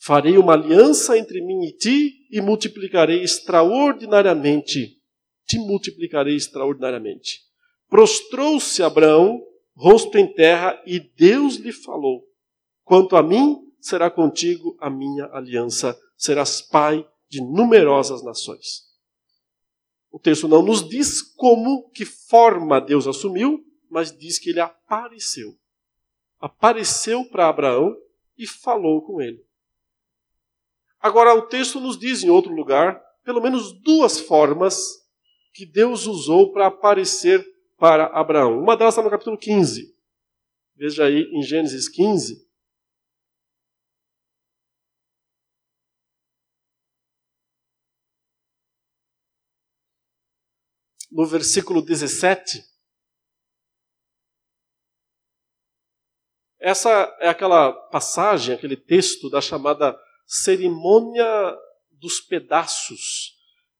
Farei 0.00 0.36
uma 0.36 0.52
aliança 0.52 1.16
entre 1.16 1.40
mim 1.40 1.64
e 1.64 1.76
ti 1.76 2.26
e 2.30 2.40
multiplicarei 2.40 3.22
extraordinariamente. 3.22 4.93
Te 5.54 5.60
multiplicarei 5.60 6.34
extraordinariamente. 6.34 7.44
Prostrou-se 7.88 8.82
Abraão, 8.82 9.40
rosto 9.76 10.18
em 10.18 10.26
terra, 10.34 10.82
e 10.84 10.98
Deus 10.98 11.54
lhe 11.54 11.70
falou: 11.70 12.26
Quanto 12.82 13.14
a 13.14 13.22
mim, 13.22 13.72
será 13.80 14.10
contigo 14.10 14.76
a 14.80 14.90
minha 14.90 15.26
aliança, 15.26 15.96
serás 16.16 16.60
pai 16.60 17.08
de 17.28 17.40
numerosas 17.40 18.24
nações. 18.24 18.82
O 20.10 20.18
texto 20.18 20.48
não 20.48 20.60
nos 20.60 20.88
diz 20.88 21.22
como, 21.22 21.88
que 21.90 22.04
forma 22.04 22.80
Deus 22.80 23.06
assumiu, 23.06 23.64
mas 23.88 24.10
diz 24.10 24.40
que 24.40 24.50
ele 24.50 24.60
apareceu. 24.60 25.56
Apareceu 26.40 27.24
para 27.26 27.48
Abraão 27.48 27.96
e 28.36 28.44
falou 28.44 29.02
com 29.02 29.22
ele. 29.22 29.46
Agora, 30.98 31.32
o 31.32 31.42
texto 31.42 31.78
nos 31.78 31.96
diz 31.96 32.24
em 32.24 32.28
outro 32.28 32.52
lugar, 32.52 33.00
pelo 33.22 33.40
menos 33.40 33.72
duas 33.72 34.18
formas 34.18 35.03
que 35.54 35.64
Deus 35.64 36.06
usou 36.06 36.52
para 36.52 36.66
aparecer 36.66 37.46
para 37.78 38.06
Abraão. 38.06 38.58
Uma 38.58 38.76
delas 38.76 38.94
está 38.94 39.02
no 39.02 39.10
capítulo 39.10 39.38
15. 39.38 39.94
Veja 40.74 41.04
aí 41.04 41.22
em 41.32 41.40
Gênesis 41.40 41.88
15, 41.88 42.44
no 51.12 51.24
versículo 51.24 51.80
17. 51.80 52.64
Essa 56.58 56.90
é 57.20 57.28
aquela 57.28 57.72
passagem, 57.90 58.54
aquele 58.54 58.76
texto 58.76 59.30
da 59.30 59.40
chamada 59.40 59.96
cerimônia 60.26 61.24
dos 61.92 62.20
pedaços, 62.20 63.33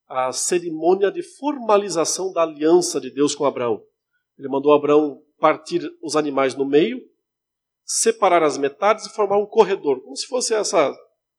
a 0.09 0.33
cerimônia 0.33 1.11
de 1.11 1.23
formalização 1.23 2.33
da 2.33 2.43
aliança 2.43 3.01
de 3.01 3.11
Deus 3.11 3.35
com 3.35 3.45
Abraão. 3.45 3.83
Ele 4.39 4.49
mandou 4.49 4.73
Abraão 4.73 5.23
partir 5.39 5.83
os 6.03 6.17
animais 6.17 6.55
no 6.55 6.65
meio, 6.65 7.01
separar 7.85 8.43
as 8.43 8.57
metades 8.57 9.07
e 9.07 9.15
formar 9.15 9.39
um 9.39 9.47
corredor, 9.47 10.01
como 10.03 10.17
se 10.17 10.27
fosse 10.27 10.55
essa, 10.55 10.95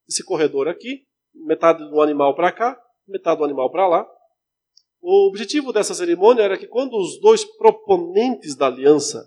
esse 0.07 0.23
corredor 0.23 0.67
aqui, 0.67 1.03
metade 1.33 1.87
do 1.89 2.01
animal 2.01 2.35
para 2.35 2.51
cá, 2.51 2.79
metade 3.07 3.39
do 3.39 3.45
animal 3.45 3.71
para 3.71 3.87
lá. 3.87 4.07
O 5.01 5.27
objetivo 5.27 5.71
dessa 5.71 5.93
cerimônia 5.93 6.43
era 6.43 6.57
que 6.57 6.67
quando 6.67 6.97
os 6.97 7.19
dois 7.19 7.43
proponentes 7.57 8.55
da 8.55 8.67
aliança 8.67 9.23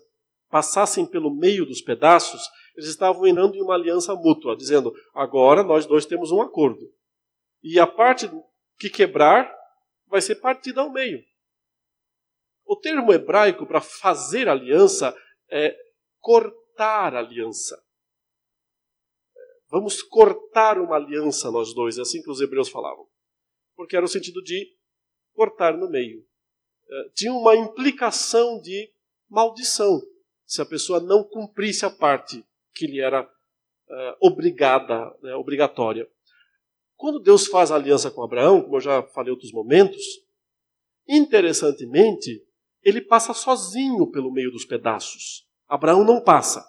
passassem 0.51 1.07
pelo 1.07 1.35
meio 1.35 1.67
dos 1.67 1.81
pedaços, 1.81 2.43
eles 2.77 2.89
estavam 2.89 3.27
entrando 3.27 3.55
em 3.57 3.63
uma 3.63 3.75
aliança 3.75 4.15
mútua, 4.15 4.57
dizendo: 4.57 4.93
agora 5.15 5.63
nós 5.63 5.87
dois 5.87 6.07
temos 6.07 6.31
um 6.33 6.41
acordo. 6.41 6.81
E 7.63 7.79
a 7.79 7.87
parte 7.87 8.31
que 8.79 8.89
quebrar 8.89 9.53
vai 10.07 10.21
ser 10.21 10.37
partida 10.37 10.81
ao 10.81 10.91
meio. 10.91 11.25
O 12.65 12.77
termo 12.77 13.13
hebraico 13.13 13.67
para 13.67 13.81
fazer 13.81 14.49
aliança 14.49 15.17
é 15.51 15.77
cortar 16.21 17.15
aliança. 17.15 17.83
Vamos 19.71 20.03
cortar 20.03 20.79
uma 20.79 20.97
aliança 20.97 21.51
nós 21.51 21.75
dois, 21.75 21.99
é 21.99 22.03
assim 22.03 22.23
que 22.23 22.31
os 22.31 22.41
hebreus 22.41 22.69
falavam. 22.69 23.07
Porque 23.75 23.97
era 23.97 24.05
o 24.05 24.09
sentido 24.09 24.43
de 24.43 24.77
cortar 25.33 25.77
no 25.77 25.89
meio. 25.89 26.27
É, 26.91 27.09
tinha 27.15 27.33
uma 27.33 27.55
implicação 27.55 28.61
de 28.61 28.93
maldição 29.29 30.01
se 30.47 30.63
a 30.63 30.67
pessoa 30.67 31.01
não 31.01 31.23
cumprisse 31.23 31.85
a 31.85 31.91
parte 31.91 32.43
que 32.75 32.87
lhe 32.87 33.01
era 33.01 33.23
uh, 33.23 34.17
obrigada, 34.21 35.15
né, 35.23 35.35
obrigatória. 35.35 36.11
Quando 36.99 37.21
Deus 37.21 37.47
faz 37.47 37.71
aliança 37.71 38.11
com 38.11 38.25
Abraão, 38.25 38.61
como 38.61 38.75
eu 38.77 38.81
já 38.81 39.05
falei 39.05 39.31
em 39.31 39.33
outros 39.33 39.53
momentos, 39.53 40.03
interessantemente, 41.09 42.45
ele 42.83 43.01
passa 43.01 43.33
sozinho 43.33 44.11
pelo 44.11 44.33
meio 44.33 44.51
dos 44.51 44.65
pedaços. 44.65 45.47
Abraão 45.69 46.05
não 46.05 46.21
passa. 46.21 46.67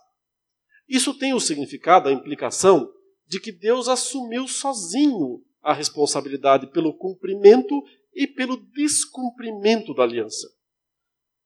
Isso 0.88 1.18
tem 1.18 1.34
o 1.34 1.40
significado, 1.40 2.08
a 2.08 2.12
implicação, 2.12 2.94
de 3.26 3.40
que 3.40 3.52
Deus 3.52 3.88
assumiu 3.88 4.48
sozinho 4.48 5.44
a 5.64 5.74
responsabilidade 5.74 6.68
pelo 6.68 6.96
cumprimento 6.96 7.82
e 8.14 8.28
pelo 8.28 8.58
descumprimento 8.58 9.96
da 9.96 10.04
aliança. 10.04 10.48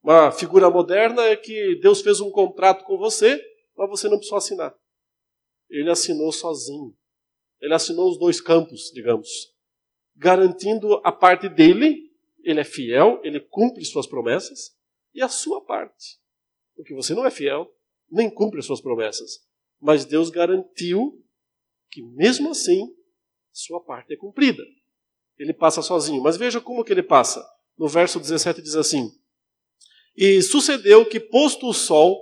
Uma 0.04 0.30
figura 0.30 0.69
moderna 0.69 1.24
é 1.24 1.38
que 1.38 1.80
Deus 1.82 2.02
fez 2.02 2.19
um 2.19 2.30
contrato 2.30 2.84
com 2.84 2.98
você, 2.98 3.41
mas 3.78 3.89
você 3.89 4.10
não 4.10 4.17
precisou 4.17 4.38
assinar. 4.38 4.76
Ele 5.69 5.89
assinou 5.89 6.34
sozinho. 6.34 6.93
Ele 7.63 7.73
assinou 7.73 8.10
os 8.10 8.19
dois 8.19 8.41
campos, 8.41 8.91
digamos, 8.93 9.30
garantindo 10.17 10.99
a 11.02 11.13
parte 11.13 11.47
dele, 11.47 12.12
ele 12.43 12.60
é 12.60 12.63
fiel, 12.65 13.21
ele 13.23 13.39
cumpre 13.39 13.86
suas 13.86 14.06
promessas, 14.06 14.76
e 15.13 15.21
a 15.21 15.30
sua 15.30 15.63
parte. 15.63 16.19
Porque 16.76 16.93
você 16.93 17.13
não 17.13 17.26
é 17.26 17.32
fiel, 17.32 17.73
nem 18.12 18.30
cumpre 18.30 18.62
suas 18.62 18.82
promessas. 18.82 19.47
Mas 19.80 20.04
Deus 20.04 20.30
garantiu 20.30 21.23
que 21.89 22.02
mesmo 22.02 22.52
assim, 22.52 22.93
sua 23.54 23.82
parte 23.82 24.13
é 24.13 24.17
cumprida. 24.17 24.62
Ele 25.38 25.54
passa 25.54 25.82
sozinho. 25.82 26.21
Mas 26.21 26.36
veja 26.36 26.60
como 26.60 26.84
que 26.84 26.91
ele 26.91 27.04
passa. 27.04 27.41
No 27.78 27.88
verso 27.88 28.19
17 28.19 28.62
diz 28.62 28.76
assim: 28.76 29.10
E 30.17 30.41
sucedeu 30.41 31.08
que, 31.08 31.17
posto 31.17 31.69
o 31.69 31.73
sol, 31.73 32.19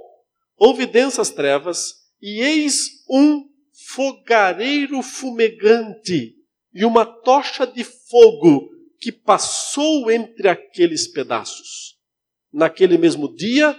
houve 0.55 0.85
densas 0.85 1.31
trevas, 1.31 1.95
e 2.21 2.41
eis 2.41 3.03
um 3.09 3.50
fogareiro 3.87 5.01
fumegante 5.01 6.35
e 6.73 6.85
uma 6.85 7.05
tocha 7.05 7.65
de 7.65 7.83
fogo 7.83 8.69
que 8.99 9.11
passou 9.11 10.11
entre 10.11 10.47
aqueles 10.47 11.07
pedaços. 11.07 11.97
Naquele 12.53 12.97
mesmo 12.97 13.33
dia, 13.33 13.77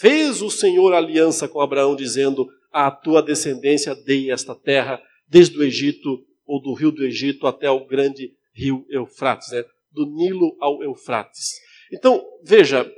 fez 0.00 0.42
o 0.42 0.50
Senhor 0.50 0.92
aliança 0.92 1.46
com 1.46 1.60
Abraão, 1.60 1.94
dizendo: 1.94 2.46
À 2.72 2.90
tua 2.90 3.22
descendência 3.22 3.94
dei 3.94 4.30
esta 4.30 4.54
terra, 4.54 5.00
desde 5.28 5.56
o 5.58 5.62
Egito, 5.62 6.24
ou 6.46 6.60
do 6.60 6.74
rio 6.74 6.90
do 6.90 7.04
Egito 7.04 7.46
até 7.46 7.70
o 7.70 7.86
grande 7.86 8.32
rio 8.52 8.84
Eufrates, 8.88 9.50
né? 9.50 9.64
do 9.90 10.06
Nilo 10.06 10.56
ao 10.60 10.82
Eufrates. 10.82 11.52
Então, 11.92 12.22
veja, 12.42 12.90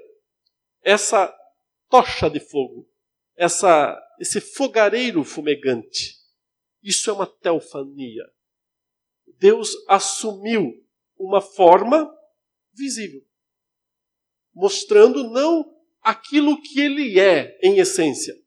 essa 0.82 1.32
tocha 1.90 2.30
de 2.30 2.40
fogo, 2.40 2.88
essa, 3.36 3.96
esse 4.18 4.40
fogareiro 4.40 5.22
fumegante, 5.22 6.15
isso 6.86 7.10
é 7.10 7.12
uma 7.12 7.26
teofania. 7.26 8.24
Deus 9.38 9.74
assumiu 9.88 10.86
uma 11.18 11.40
forma 11.40 12.08
visível, 12.72 13.26
mostrando 14.54 15.28
não 15.28 15.74
aquilo 16.00 16.62
que 16.62 16.78
ele 16.80 17.18
é 17.18 17.58
em 17.60 17.78
essência. 17.78 18.40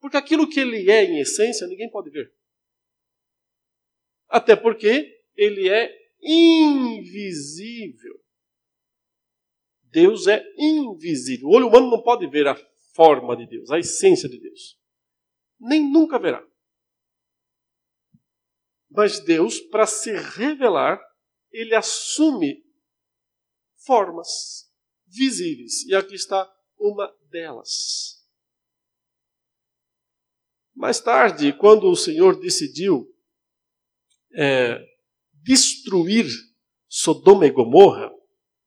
Porque 0.00 0.16
aquilo 0.16 0.48
que 0.48 0.58
ele 0.58 0.90
é 0.90 1.04
em 1.04 1.20
essência 1.20 1.66
ninguém 1.66 1.90
pode 1.90 2.08
ver. 2.08 2.32
Até 4.26 4.56
porque 4.56 5.22
ele 5.36 5.68
é 5.68 5.94
invisível. 6.22 8.18
Deus 9.82 10.26
é 10.26 10.42
invisível. 10.56 11.48
O 11.48 11.52
olho 11.52 11.68
humano 11.68 11.90
não 11.90 12.02
pode 12.02 12.26
ver 12.26 12.48
a 12.48 12.54
forma 12.94 13.36
de 13.36 13.46
Deus, 13.46 13.70
a 13.70 13.78
essência 13.78 14.30
de 14.30 14.40
Deus. 14.40 14.80
Nem 15.60 15.82
nunca 15.92 16.18
verá. 16.18 16.42
Mas 18.94 19.20
Deus, 19.20 19.58
para 19.58 19.86
se 19.86 20.12
revelar, 20.12 21.00
ele 21.50 21.74
assume 21.74 22.62
formas 23.84 24.70
visíveis. 25.06 25.82
E 25.86 25.94
aqui 25.94 26.14
está 26.14 26.50
uma 26.78 27.12
delas. 27.30 28.22
Mais 30.74 31.00
tarde, 31.00 31.52
quando 31.54 31.88
o 31.88 31.96
Senhor 31.96 32.38
decidiu 32.38 33.06
é, 34.34 34.78
destruir 35.42 36.26
Sodoma 36.88 37.46
e 37.46 37.50
Gomorra, 37.50 38.10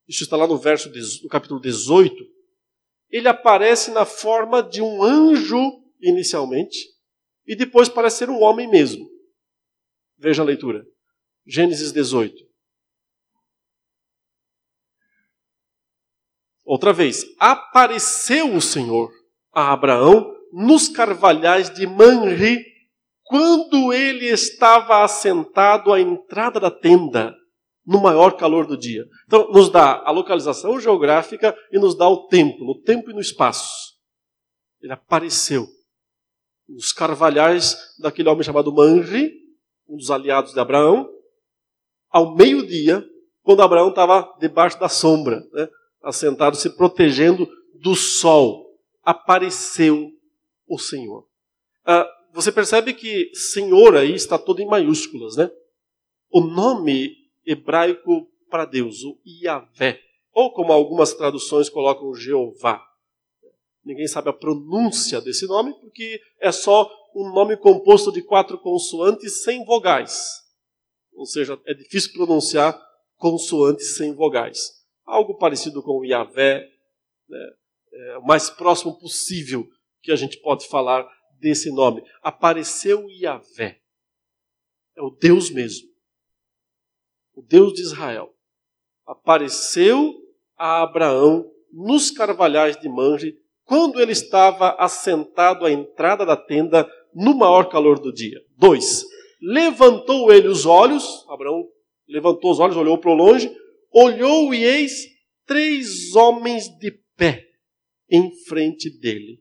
isso 0.08 0.24
está 0.24 0.36
lá 0.36 0.48
no 0.48 0.58
verso 0.58 0.92
no 1.24 1.30
capítulo 1.30 1.60
18, 1.60 2.16
ele 3.10 3.28
aparece 3.28 3.92
na 3.92 4.06
forma 4.06 4.62
de 4.62 4.82
um 4.82 5.04
anjo 5.04 5.84
inicialmente 6.02 6.78
e 7.46 7.56
depois 7.56 7.90
parece 7.90 8.18
ser 8.20 8.30
um 8.30 8.42
homem 8.42 8.68
mesmo. 8.68 9.15
Veja 10.18 10.42
a 10.42 10.46
leitura. 10.46 10.86
Gênesis 11.46 11.92
18. 11.92 12.34
Outra 16.64 16.92
vez, 16.92 17.24
apareceu 17.40 18.56
o 18.56 18.62
Senhor 18.62 19.12
a 19.54 19.72
Abraão 19.72 20.34
nos 20.52 20.90
carvalhais 20.90 21.70
de 21.70 21.86
Manri, 21.86 22.66
quando 23.24 23.94
ele 23.94 24.26
estava 24.26 25.04
assentado 25.04 25.94
à 25.94 26.00
entrada 26.00 26.60
da 26.60 26.72
tenda, 26.72 27.36
no 27.86 28.02
maior 28.02 28.36
calor 28.36 28.66
do 28.66 28.76
dia. 28.76 29.06
Então, 29.28 29.52
nos 29.52 29.70
dá 29.70 30.02
a 30.04 30.12
localização 30.12 30.80
geográfica 30.80 31.56
e 31.72 31.78
nos 31.78 31.96
dá 31.96 32.10
o 32.10 32.28
tempo, 32.28 32.66
no 32.66 32.82
tempo 32.82 33.12
e 33.12 33.14
no 33.14 33.22
espaço. 33.22 33.94
Ele 34.82 34.94
apareceu 34.94 35.68
nos 36.68 36.92
carvalhais 36.92 37.76
daquele 38.00 38.28
homem 38.28 38.44
chamado 38.44 38.74
Manri, 38.74 39.45
um 39.88 39.98
dos 39.98 40.12
aliados 40.12 40.54
de 40.54 40.60
Abraão, 40.60 41.10
ao 42.10 42.36
meio-dia, 42.36 43.04
quando 43.44 43.62
Abraão 43.62 43.90
estava 43.90 44.34
debaixo 44.40 44.80
da 44.80 44.90
sombra. 44.90 45.44
Né? 45.52 45.68
assentado, 46.06 46.56
se 46.56 46.70
protegendo 46.70 47.48
do 47.74 47.96
sol, 47.96 48.78
apareceu 49.04 50.12
o 50.68 50.78
Senhor. 50.78 51.28
Ah, 51.84 52.08
você 52.32 52.52
percebe 52.52 52.94
que 52.94 53.32
Senhor 53.34 53.98
aí 53.98 54.14
está 54.14 54.38
todo 54.38 54.62
em 54.62 54.68
maiúsculas, 54.68 55.36
né? 55.36 55.50
O 56.30 56.42
nome 56.42 57.12
hebraico 57.46 58.28
para 58.50 58.66
Deus, 58.66 59.04
o 59.04 59.18
Yahvé, 59.26 60.00
ou 60.32 60.54
como 60.54 60.72
algumas 60.72 61.14
traduções 61.14 61.70
colocam, 61.70 62.14
Jeová. 62.14 62.84
Ninguém 63.84 64.08
sabe 64.08 64.30
a 64.30 64.34
pronúncia 64.34 65.22
desse 65.22 65.46
nome, 65.48 65.74
porque 65.80 66.20
é 66.40 66.52
só 66.52 66.90
um 67.16 67.34
nome 67.34 67.56
composto 67.58 68.12
de 68.12 68.22
quatro 68.22 68.60
consoantes 68.60 69.44
sem 69.44 69.64
vogais. 69.64 70.44
Ou 71.14 71.26
seja, 71.26 71.60
é 71.66 71.74
difícil 71.74 72.12
pronunciar 72.14 72.80
consoantes 73.18 73.96
sem 73.96 74.14
vogais 74.14 74.76
algo 75.06 75.38
parecido 75.38 75.84
com 75.84 76.00
o 76.00 76.06
Yahvé, 76.06 76.68
né? 77.30 77.50
é, 77.94 78.18
o 78.18 78.24
mais 78.24 78.50
próximo 78.50 78.98
possível 78.98 79.68
que 80.02 80.12
a 80.12 80.16
gente 80.16 80.40
pode 80.42 80.68
falar 80.68 81.08
desse 81.40 81.72
nome. 81.72 82.04
Apareceu 82.22 83.08
Yahvé, 83.10 83.80
é 84.96 85.02
o 85.02 85.10
Deus 85.10 85.50
mesmo, 85.50 85.88
o 87.36 87.42
Deus 87.42 87.74
de 87.74 87.82
Israel. 87.82 88.34
Apareceu 89.06 90.14
a 90.58 90.82
Abraão 90.82 91.52
nos 91.72 92.10
carvalhais 92.10 92.80
de 92.80 92.90
Manre, 92.90 93.38
quando 93.64 94.00
ele 94.00 94.12
estava 94.12 94.72
assentado 94.80 95.66
à 95.66 95.72
entrada 95.72 96.26
da 96.26 96.38
tenda 96.38 96.88
no 97.16 97.34
maior 97.34 97.70
calor 97.70 97.98
do 98.00 98.14
dia. 98.14 98.40
Dois, 98.58 99.06
levantou 99.42 100.32
ele 100.32 100.48
os 100.50 100.66
olhos, 100.66 101.26
Abraão 101.30 101.64
levantou 102.08 102.52
os 102.52 102.60
olhos, 102.60 102.76
olhou 102.76 102.98
para 102.98 103.14
longe, 103.14 103.52
olhou 103.92 104.54
e 104.54 104.64
eis 104.64 105.08
três 105.46 106.16
homens 106.16 106.68
de 106.78 106.92
pé 107.18 107.44
em 108.10 108.30
frente 108.46 108.90
dele. 109.00 109.40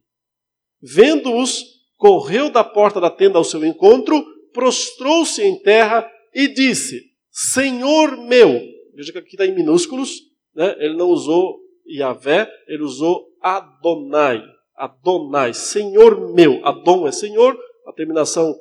Vendo-os, 0.81 1.65
correu 1.97 2.51
da 2.51 2.63
porta 2.63 3.01
da 3.01 3.11
tenda 3.11 3.39
ao 3.39 3.45
seu 3.45 3.65
encontro, 3.65 4.25
prostrou-se 4.53 5.43
em 5.43 5.61
terra 5.61 6.09
e 6.35 6.49
disse: 6.49 7.03
Senhor 7.31 8.17
meu. 8.17 8.61
Veja 8.95 9.13
que 9.13 9.19
aqui 9.19 9.31
está 9.31 9.45
em 9.45 9.55
minúsculos, 9.55 10.21
né? 10.55 10.77
ele 10.79 10.97
não 10.97 11.09
usou 11.09 11.59
Yahvé, 11.87 12.49
ele 12.69 12.83
usou 12.83 13.27
Adonai. 13.41 14.43
Adonai, 14.77 15.55
Senhor 15.55 16.33
meu. 16.33 16.65
Adon 16.67 17.07
é 17.07 17.13
Senhor, 17.13 17.57
a 17.87 17.93
terminação 17.93 18.55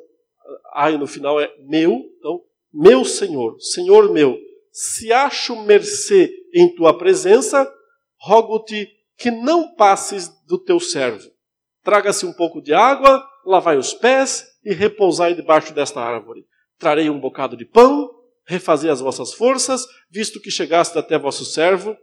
ai 0.74 0.98
no 0.98 1.08
final 1.08 1.40
é 1.40 1.52
meu, 1.60 2.02
então, 2.18 2.42
meu 2.74 3.06
Senhor, 3.06 3.60
Senhor 3.60 4.12
meu 4.12 4.38
se 4.74 5.14
acho 5.14 5.56
mercê 5.56 6.34
em 6.52 6.74
tua 6.74 6.98
presença, 6.98 7.72
rogo-te 8.18 8.90
que 9.16 9.30
não 9.30 9.76
passes 9.76 10.30
do 10.48 10.58
teu 10.58 10.80
servo. 10.80 11.30
Traga-se 11.84 12.26
um 12.26 12.34
pouco 12.34 12.60
de 12.60 12.74
água, 12.74 13.24
lavai 13.46 13.78
os 13.78 13.94
pés 13.94 14.44
e 14.66 14.74
repousai 14.74 15.36
debaixo 15.36 15.74
desta 15.74 16.02
árvore. 16.02 16.44
Trarei 16.80 17.08
um 17.08 17.20
bocado 17.20 17.56
de 17.56 17.66
pão, 17.66 18.10
refazei 18.46 18.90
as 18.90 19.00
vossas 19.00 19.32
forças, 19.34 19.86
visto 20.10 20.42
que 20.42 20.50
chegaste 20.50 20.98
até 20.98 21.20
vosso 21.20 21.46
servo, 21.46 21.96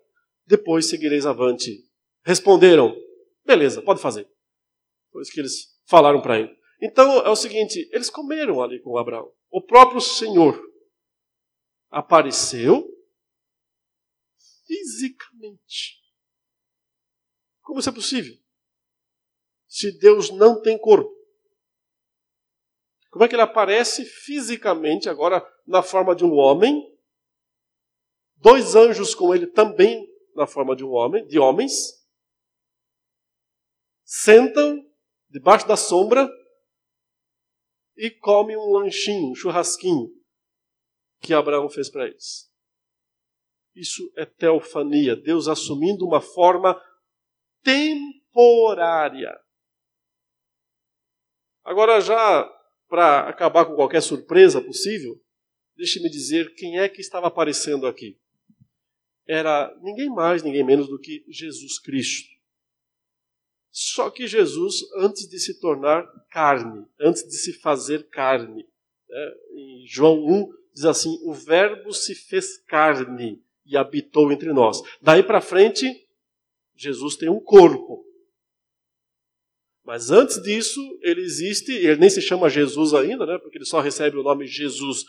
depois 0.46 0.86
seguireis 0.86 1.26
avante. 1.26 1.72
Responderam: 2.24 2.94
Beleza, 3.44 3.82
pode 3.82 4.00
fazer. 4.00 4.28
Foi 5.10 5.22
isso 5.22 5.32
que 5.32 5.40
eles 5.40 5.78
falaram 5.86 6.20
para 6.20 6.38
ele. 6.38 6.56
Então 6.80 7.18
é 7.20 7.28
o 7.28 7.36
seguinte: 7.36 7.88
eles 7.92 8.08
comeram 8.08 8.62
ali 8.62 8.80
com 8.80 8.96
Abraão. 8.96 9.32
O 9.50 9.60
próprio 9.60 10.00
Senhor 10.00 10.60
apareceu 11.90 12.88
fisicamente. 14.66 16.00
Como 17.62 17.80
isso 17.80 17.88
é 17.88 17.92
possível? 17.92 18.36
Se 19.66 19.96
Deus 19.98 20.30
não 20.30 20.60
tem 20.60 20.78
corpo. 20.78 21.10
Como 23.10 23.24
é 23.24 23.28
que 23.28 23.34
ele 23.34 23.42
aparece 23.42 24.04
fisicamente, 24.04 25.08
agora 25.08 25.44
na 25.66 25.82
forma 25.82 26.14
de 26.14 26.24
um 26.24 26.34
homem? 26.34 26.96
Dois 28.36 28.76
anjos 28.76 29.14
com 29.14 29.34
ele 29.34 29.48
também 29.48 30.08
na 30.34 30.46
forma 30.46 30.74
de 30.76 30.84
um 30.84 30.90
homem, 30.90 31.26
de 31.26 31.38
homens. 31.38 31.99
Sentam 34.10 34.84
debaixo 35.28 35.68
da 35.68 35.76
sombra 35.76 36.28
e 37.96 38.10
comem 38.10 38.56
um 38.56 38.72
lanchinho, 38.72 39.30
um 39.30 39.34
churrasquinho 39.36 40.10
que 41.20 41.32
Abraão 41.32 41.70
fez 41.70 41.88
para 41.88 42.08
eles. 42.08 42.50
Isso 43.72 44.12
é 44.16 44.26
teofania, 44.26 45.14
Deus 45.14 45.46
assumindo 45.46 46.04
uma 46.04 46.20
forma 46.20 46.82
temporária. 47.62 49.38
Agora, 51.62 52.00
já 52.00 52.44
para 52.88 53.28
acabar 53.28 53.64
com 53.64 53.76
qualquer 53.76 54.02
surpresa 54.02 54.60
possível, 54.60 55.22
deixe-me 55.76 56.10
dizer 56.10 56.52
quem 56.56 56.80
é 56.80 56.88
que 56.88 57.00
estava 57.00 57.28
aparecendo 57.28 57.86
aqui. 57.86 58.18
Era 59.24 59.72
ninguém 59.80 60.10
mais, 60.10 60.42
ninguém 60.42 60.64
menos 60.64 60.88
do 60.88 60.98
que 60.98 61.24
Jesus 61.28 61.78
Cristo. 61.78 62.39
Só 63.70 64.10
que 64.10 64.26
Jesus, 64.26 64.76
antes 64.96 65.28
de 65.28 65.38
se 65.38 65.60
tornar 65.60 66.04
carne, 66.30 66.84
antes 67.00 67.22
de 67.22 67.36
se 67.36 67.52
fazer 67.52 68.08
carne, 68.08 68.66
né, 69.08 69.34
em 69.52 69.84
João 69.86 70.24
1 70.24 70.48
diz 70.74 70.84
assim: 70.84 71.18
o 71.22 71.32
Verbo 71.32 71.92
se 71.92 72.14
fez 72.14 72.58
carne 72.64 73.42
e 73.64 73.76
habitou 73.76 74.32
entre 74.32 74.52
nós. 74.52 74.82
Daí 75.00 75.22
para 75.22 75.40
frente, 75.40 75.86
Jesus 76.74 77.16
tem 77.16 77.28
um 77.28 77.40
corpo. 77.40 78.04
Mas 79.84 80.10
antes 80.10 80.42
disso, 80.42 80.80
ele 81.02 81.20
existe, 81.20 81.72
ele 81.72 81.96
nem 81.96 82.10
se 82.10 82.20
chama 82.20 82.48
Jesus 82.48 82.94
ainda, 82.94 83.24
né, 83.24 83.38
porque 83.38 83.58
ele 83.58 83.64
só 83.64 83.80
recebe 83.80 84.16
o 84.16 84.22
nome 84.22 84.46
Jesus 84.46 85.04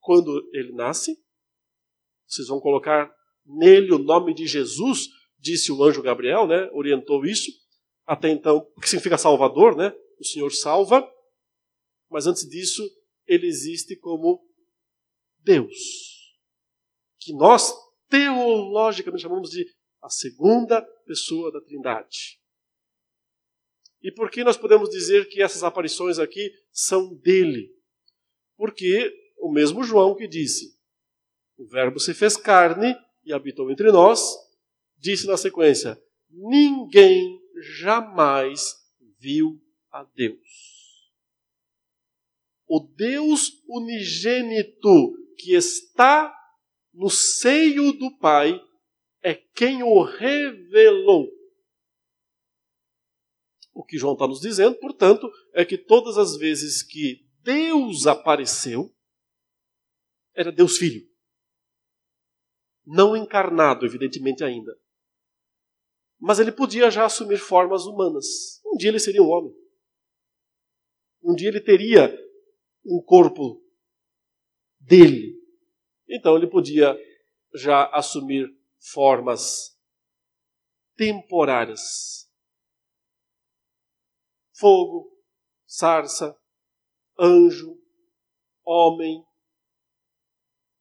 quando 0.00 0.48
ele 0.52 0.72
nasce. 0.72 1.16
Vocês 2.26 2.48
vão 2.48 2.60
colocar 2.60 3.10
nele 3.44 3.92
o 3.92 3.98
nome 3.98 4.34
de 4.34 4.46
Jesus, 4.46 5.08
disse 5.38 5.70
o 5.72 5.82
anjo 5.82 6.02
Gabriel, 6.02 6.46
né, 6.46 6.70
orientou 6.72 7.24
isso. 7.24 7.61
Até 8.12 8.28
então, 8.28 8.58
o 8.76 8.80
que 8.82 8.90
significa 8.90 9.16
Salvador, 9.16 9.74
né? 9.74 9.90
O 10.20 10.24
Senhor 10.24 10.50
salva. 10.50 11.10
Mas 12.10 12.26
antes 12.26 12.46
disso, 12.46 12.86
ele 13.26 13.46
existe 13.46 13.96
como 13.96 14.46
Deus. 15.38 16.36
Que 17.18 17.32
nós 17.32 17.72
teologicamente 18.10 19.22
chamamos 19.22 19.48
de 19.48 19.64
a 20.02 20.10
segunda 20.10 20.82
pessoa 21.06 21.50
da 21.50 21.62
Trindade. 21.62 22.38
E 24.02 24.12
por 24.12 24.30
que 24.30 24.44
nós 24.44 24.58
podemos 24.58 24.90
dizer 24.90 25.26
que 25.30 25.40
essas 25.40 25.62
aparições 25.62 26.18
aqui 26.18 26.52
são 26.70 27.14
dele? 27.14 27.74
Porque 28.58 29.10
o 29.38 29.50
mesmo 29.50 29.82
João 29.82 30.14
que 30.14 30.28
disse: 30.28 30.78
O 31.56 31.66
Verbo 31.66 31.98
se 31.98 32.12
fez 32.12 32.36
carne 32.36 32.94
e 33.24 33.32
habitou 33.32 33.70
entre 33.70 33.90
nós, 33.90 34.36
disse 34.98 35.26
na 35.26 35.38
sequência: 35.38 35.98
Ninguém 36.28 37.41
jamais 37.62 38.76
viu 39.18 39.60
a 39.90 40.04
Deus. 40.04 40.72
O 42.66 42.80
Deus 42.80 43.62
unigênito 43.68 45.14
que 45.36 45.54
está 45.54 46.34
no 46.92 47.08
seio 47.08 47.92
do 47.92 48.16
Pai 48.18 48.60
é 49.22 49.34
quem 49.34 49.82
o 49.82 50.02
revelou. 50.02 51.30
O 53.74 53.84
que 53.84 53.96
João 53.96 54.12
está 54.14 54.26
nos 54.26 54.40
dizendo, 54.40 54.76
portanto, 54.78 55.30
é 55.54 55.64
que 55.64 55.78
todas 55.78 56.18
as 56.18 56.36
vezes 56.36 56.82
que 56.82 57.26
Deus 57.42 58.06
apareceu, 58.06 58.94
era 60.34 60.52
Deus 60.52 60.76
Filho. 60.76 61.06
Não 62.84 63.16
encarnado, 63.16 63.86
evidentemente, 63.86 64.42
ainda. 64.42 64.78
Mas 66.22 66.38
ele 66.38 66.52
podia 66.52 66.88
já 66.88 67.04
assumir 67.04 67.38
formas 67.38 67.84
humanas. 67.84 68.62
Um 68.64 68.76
dia 68.76 68.90
ele 68.90 69.00
seria 69.00 69.20
um 69.20 69.28
homem. 69.28 69.52
Um 71.20 71.34
dia 71.34 71.48
ele 71.48 71.60
teria 71.60 72.16
um 72.86 73.02
corpo 73.04 73.60
dele. 74.78 75.36
Então 76.08 76.36
ele 76.36 76.46
podia 76.46 76.96
já 77.56 77.86
assumir 77.86 78.48
formas 78.78 79.76
temporárias. 80.96 82.30
Fogo, 84.54 85.12
sarça, 85.66 86.38
anjo, 87.18 87.76
homem. 88.64 89.26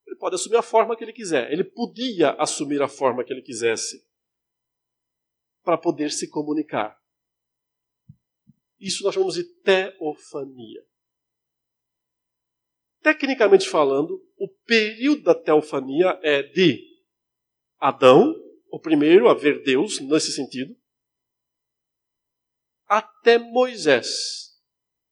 Ele 0.06 0.18
pode 0.18 0.36
assumir 0.36 0.58
a 0.58 0.62
forma 0.62 0.96
que 0.96 1.04
ele 1.04 1.14
quiser. 1.14 1.52
Ele 1.52 1.64
podia 1.64 2.34
assumir 2.34 2.80
a 2.84 2.88
forma 2.88 3.24
que 3.24 3.34
ele 3.34 3.42
quisesse 3.42 4.11
para 5.64 5.78
poder 5.78 6.12
se 6.12 6.30
comunicar. 6.30 6.98
Isso 8.80 9.04
nós 9.04 9.14
chamamos 9.14 9.36
de 9.36 9.44
teofania. 9.62 10.84
Tecnicamente 13.02 13.70
falando, 13.70 14.20
o 14.38 14.48
período 14.66 15.24
da 15.24 15.36
teofania 15.36 16.20
é 16.24 16.44
de 16.44 16.80
Adão, 17.80 18.34
o 18.72 18.80
primeiro 18.80 19.28
a 19.28 19.34
ver 19.34 19.64
Deus, 19.64 20.00
nesse 20.00 20.32
sentido, 20.32 20.76
até 22.88 23.38
Moisés, 23.38 24.08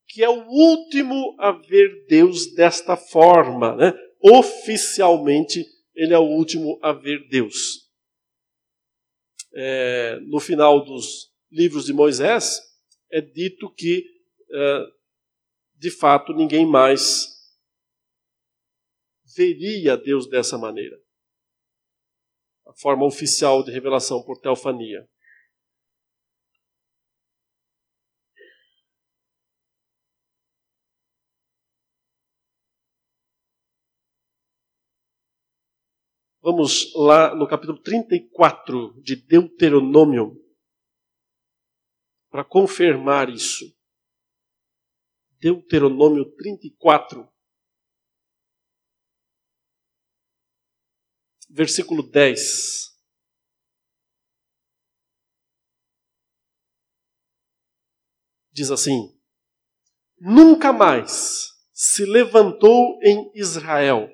que 0.07 0.23
é 0.23 0.29
o 0.29 0.45
último 0.47 1.35
a 1.39 1.51
ver 1.51 2.05
Deus 2.07 2.53
desta 2.53 2.95
forma. 2.97 3.75
Né? 3.75 3.93
Oficialmente, 4.21 5.65
ele 5.95 6.13
é 6.13 6.19
o 6.19 6.27
último 6.27 6.79
a 6.81 6.91
ver 6.91 7.27
Deus. 7.29 7.88
É, 9.61 10.17
no 10.21 10.39
final 10.39 10.85
dos 10.85 11.33
livros 11.51 11.85
de 11.85 11.91
Moisés, 11.91 12.61
é 13.11 13.19
dito 13.19 13.69
que, 13.73 14.05
é, 14.49 14.85
de 15.75 15.91
fato, 15.91 16.31
ninguém 16.31 16.65
mais 16.65 17.27
veria 19.35 19.97
Deus 19.97 20.29
dessa 20.29 20.57
maneira. 20.57 20.97
A 22.67 22.73
forma 22.73 23.05
oficial 23.05 23.61
de 23.61 23.69
revelação 23.69 24.23
por 24.23 24.39
teofania. 24.39 25.05
Vamos 36.41 36.93
lá 36.95 37.35
no 37.35 37.47
capítulo 37.47 37.81
34 37.81 39.01
de 39.01 39.15
Deuteronômio 39.15 40.35
para 42.29 42.45
confirmar 42.45 43.29
isso. 43.29 43.65
Deuteronômio 45.39 46.25
34. 46.35 47.27
versículo 51.49 52.03
10. 52.03 52.97
Diz 58.51 58.69
assim: 58.71 59.19
Nunca 60.19 60.71
mais 60.71 61.49
se 61.71 62.05
levantou 62.05 62.99
em 63.01 63.31
Israel 63.33 64.09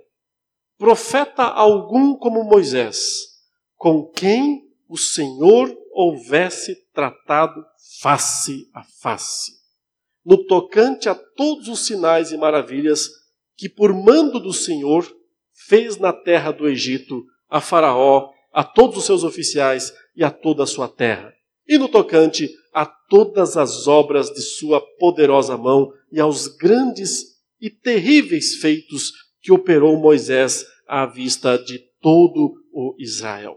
profeta 0.78 1.44
algum 1.44 2.16
como 2.16 2.44
Moisés, 2.44 3.36
com 3.76 4.06
quem 4.06 4.64
o 4.88 4.98
Senhor 4.98 5.76
houvesse 5.92 6.76
tratado 6.94 7.66
face 8.02 8.70
a 8.74 8.84
face, 8.84 9.54
no 10.26 10.46
tocante 10.46 11.08
a 11.08 11.16
todos 11.16 11.68
os 11.68 11.86
sinais 11.86 12.32
e 12.32 12.38
maravilhas 12.38 13.10
que, 13.58 13.70
por 13.70 13.94
mando 13.94 14.40
do 14.40 14.54
Senhor, 14.54 15.06
fez 15.54 15.98
na 15.98 16.12
terra 16.12 16.52
do 16.52 16.68
Egito 16.68 17.26
a 17.50 17.62
Faraó, 17.62 18.30
a 18.52 18.64
todos 18.64 18.98
os 18.98 19.06
seus 19.06 19.24
oficiais 19.24 19.94
e 20.16 20.24
a 20.24 20.32
toda 20.32 20.64
a 20.64 20.68
sua 20.68 20.88
terra. 20.88 21.34
E 21.68 21.78
no 21.78 21.88
tocante 21.88 22.50
a 22.74 22.86
todas 22.86 23.56
as 23.56 23.88
obras 23.88 24.30
de 24.30 24.42
sua 24.42 24.82
poderosa 25.00 25.58
mão 25.58 25.92
e 26.12 26.20
aos 26.20 26.48
grandes 26.48 27.36
e 27.60 27.70
terríveis 27.70 28.56
feitos 28.56 29.14
que 29.42 29.52
operou 29.52 29.98
Moisés 29.98 30.66
à 30.88 31.06
vista 31.06 31.58
de 31.58 31.80
todo 32.00 32.54
o 32.72 32.96
Israel. 33.00 33.56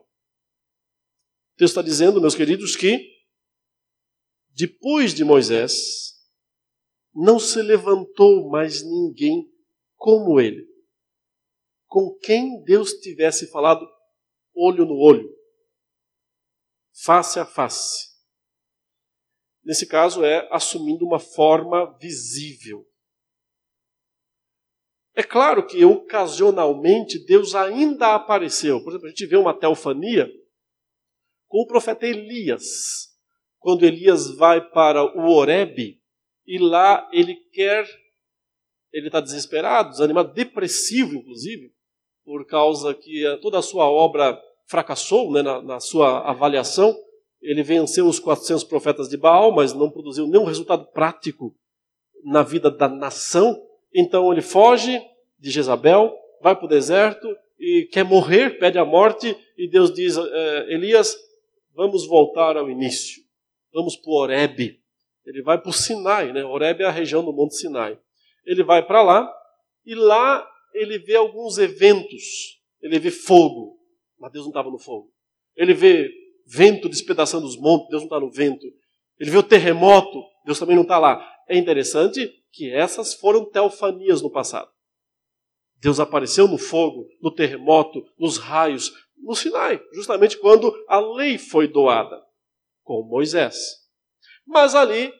O 1.54 1.58
texto 1.58 1.72
está 1.72 1.82
dizendo, 1.82 2.20
meus 2.20 2.34
queridos, 2.34 2.76
que 2.76 3.00
depois 4.50 5.14
de 5.14 5.24
Moisés 5.24 6.14
não 7.14 7.38
se 7.38 7.60
levantou 7.62 8.48
mais 8.48 8.82
ninguém 8.82 9.50
como 9.96 10.40
ele 10.40 10.68
com 11.88 12.14
quem 12.18 12.62
Deus 12.62 12.92
tivesse 12.92 13.50
falado 13.50 13.88
olho 14.54 14.84
no 14.84 14.96
olho, 14.96 15.28
face 17.04 17.40
a 17.40 17.46
face. 17.46 18.08
Nesse 19.64 19.86
caso, 19.86 20.24
é 20.24 20.46
assumindo 20.52 21.04
uma 21.04 21.18
forma 21.18 21.96
visível. 21.98 22.86
É 25.18 25.22
claro 25.24 25.66
que 25.66 25.84
ocasionalmente 25.84 27.18
Deus 27.18 27.52
ainda 27.52 28.14
apareceu. 28.14 28.80
Por 28.84 28.90
exemplo, 28.90 29.08
a 29.08 29.10
gente 29.10 29.26
vê 29.26 29.36
uma 29.36 29.52
teofania 29.52 30.30
com 31.48 31.62
o 31.62 31.66
profeta 31.66 32.06
Elias, 32.06 33.08
quando 33.58 33.84
Elias 33.84 34.32
vai 34.36 34.60
para 34.60 35.02
o 35.02 35.28
Horebe 35.28 36.00
e 36.46 36.56
lá 36.56 37.10
ele 37.12 37.34
quer, 37.52 37.84
ele 38.92 39.08
está 39.08 39.20
desesperado, 39.20 39.90
desanimado, 39.90 40.32
depressivo 40.32 41.16
inclusive, 41.16 41.72
por 42.24 42.46
causa 42.46 42.94
que 42.94 43.24
toda 43.42 43.58
a 43.58 43.62
sua 43.62 43.90
obra 43.90 44.40
fracassou 44.68 45.32
né, 45.32 45.42
na, 45.42 45.60
na 45.60 45.80
sua 45.80 46.30
avaliação. 46.30 46.96
Ele 47.42 47.64
venceu 47.64 48.06
os 48.06 48.20
400 48.20 48.62
profetas 48.62 49.08
de 49.08 49.16
Baal, 49.16 49.50
mas 49.50 49.72
não 49.72 49.90
produziu 49.90 50.28
nenhum 50.28 50.44
resultado 50.44 50.86
prático 50.92 51.56
na 52.22 52.44
vida 52.44 52.70
da 52.70 52.88
nação. 52.88 53.67
Então 53.94 54.32
ele 54.32 54.42
foge 54.42 55.00
de 55.38 55.50
Jezabel, 55.50 56.14
vai 56.40 56.54
para 56.54 56.66
o 56.66 56.68
deserto 56.68 57.28
e 57.58 57.88
quer 57.90 58.04
morrer, 58.04 58.58
pede 58.58 58.78
a 58.78 58.84
morte, 58.84 59.36
e 59.56 59.68
Deus 59.68 59.92
diz: 59.92 60.16
é, 60.16 60.72
Elias, 60.72 61.16
vamos 61.74 62.06
voltar 62.06 62.56
ao 62.56 62.70
início, 62.70 63.22
vamos 63.72 63.96
para 63.96 64.10
o 64.10 64.14
Horebe. 64.14 64.80
Ele 65.26 65.42
vai 65.42 65.60
para 65.60 65.68
o 65.68 65.74
Sinai, 65.74 66.32
né? 66.32 66.42
Horebe 66.42 66.84
é 66.84 66.86
a 66.86 66.90
região 66.90 67.22
do 67.22 67.32
Monte 67.32 67.56
Sinai. 67.56 67.98
Ele 68.46 68.62
vai 68.62 68.86
para 68.86 69.02
lá 69.02 69.30
e 69.84 69.94
lá 69.94 70.48
ele 70.72 70.98
vê 70.98 71.16
alguns 71.16 71.58
eventos. 71.58 72.58
Ele 72.80 72.98
vê 72.98 73.10
fogo, 73.10 73.78
mas 74.18 74.32
Deus 74.32 74.44
não 74.46 74.50
estava 74.50 74.70
no 74.70 74.78
fogo. 74.78 75.12
Ele 75.54 75.74
vê 75.74 76.10
vento 76.46 76.88
despedaçando 76.88 77.46
os 77.46 77.58
montes, 77.58 77.88
Deus 77.90 78.02
não 78.02 78.06
está 78.06 78.20
no 78.20 78.30
vento. 78.30 78.66
Ele 79.18 79.30
vê 79.30 79.36
o 79.36 79.42
terremoto, 79.42 80.22
Deus 80.46 80.58
também 80.58 80.76
não 80.76 80.82
está 80.82 80.98
lá. 80.98 81.22
É 81.46 81.58
interessante 81.58 82.32
que 82.52 82.70
essas 82.70 83.14
foram 83.14 83.44
teofanias 83.44 84.22
no 84.22 84.30
passado. 84.30 84.70
Deus 85.80 86.00
apareceu 86.00 86.48
no 86.48 86.58
fogo, 86.58 87.06
no 87.22 87.32
terremoto, 87.32 88.04
nos 88.18 88.36
raios, 88.36 88.92
no 89.16 89.34
Sinai, 89.34 89.80
justamente 89.92 90.38
quando 90.38 90.72
a 90.88 90.98
lei 91.00 91.38
foi 91.38 91.68
doada, 91.68 92.20
com 92.82 93.02
Moisés. 93.02 93.56
Mas 94.46 94.74
ali, 94.74 95.12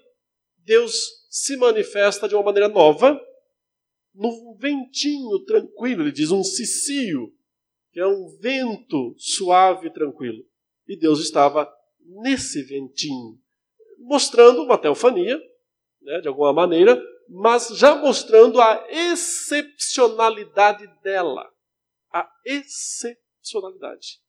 Deus 0.65 0.95
se 1.29 1.57
manifesta 1.57 2.29
de 2.29 2.35
uma 2.35 2.45
maneira 2.45 2.69
nova, 2.69 3.21
num 4.15 4.57
ventinho 4.59 5.45
tranquilo, 5.45 6.03
ele 6.03 6.13
diz 6.13 6.31
um 6.31 6.43
cicio, 6.43 7.33
que 7.93 8.01
é 8.01 8.07
um 8.07 8.37
vento 8.41 9.15
suave 9.17 9.89
e 9.89 9.93
tranquilo. 9.93 10.45
E 10.89 10.99
Deus 10.99 11.21
estava 11.21 11.73
nesse 12.23 12.63
ventinho, 12.63 13.39
mostrando 13.99 14.63
uma 14.63 14.79
teofania, 14.79 15.39
né, 16.03 16.21
de 16.21 16.29
alguma 16.29 16.53
maneira, 16.53 17.01
mas 17.29 17.69
já 17.77 17.95
mostrando 17.95 18.61
a 18.61 18.87
excepcionalidade 18.89 20.87
dela. 21.03 21.49
A 22.13 22.29
excepcionalidade. 22.45 24.21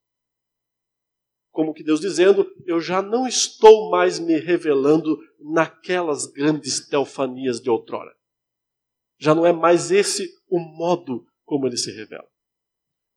Como 1.51 1.73
que 1.73 1.83
Deus 1.83 1.99
dizendo, 1.99 2.45
eu 2.65 2.79
já 2.79 3.01
não 3.01 3.27
estou 3.27 3.89
mais 3.89 4.19
me 4.19 4.37
revelando 4.37 5.17
naquelas 5.39 6.25
grandes 6.27 6.87
teofanias 6.87 7.59
de 7.59 7.69
outrora. 7.69 8.13
Já 9.17 9.33
não 9.33 9.45
é 9.45 9.51
mais 9.51 9.91
esse 9.91 10.29
o 10.47 10.59
modo 10.59 11.25
como 11.45 11.67
ele 11.67 11.77
se 11.77 11.91
revela. 11.91 12.27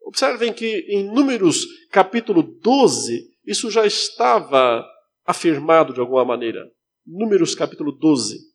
Observem 0.00 0.52
que 0.52 0.78
em 0.88 1.04
Números 1.04 1.64
capítulo 1.90 2.42
12, 2.42 3.30
isso 3.46 3.70
já 3.70 3.86
estava 3.86 4.84
afirmado 5.24 5.92
de 5.92 6.00
alguma 6.00 6.24
maneira. 6.24 6.68
Números 7.06 7.54
capítulo 7.54 7.92
12. 7.92 8.51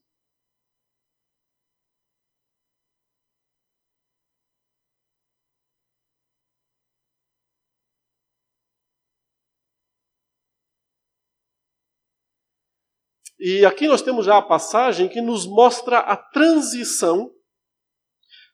E 13.50 13.64
aqui 13.64 13.88
nós 13.88 14.02
temos 14.02 14.26
já 14.26 14.36
a 14.36 14.42
passagem 14.42 15.08
que 15.08 15.22
nos 15.22 15.46
mostra 15.46 16.00
a 16.00 16.18
transição 16.18 17.32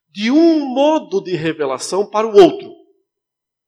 de 0.08 0.30
um 0.30 0.68
modo 0.68 1.20
de 1.20 1.36
revelação 1.36 2.08
para 2.08 2.28
o 2.28 2.36
outro. 2.40 2.72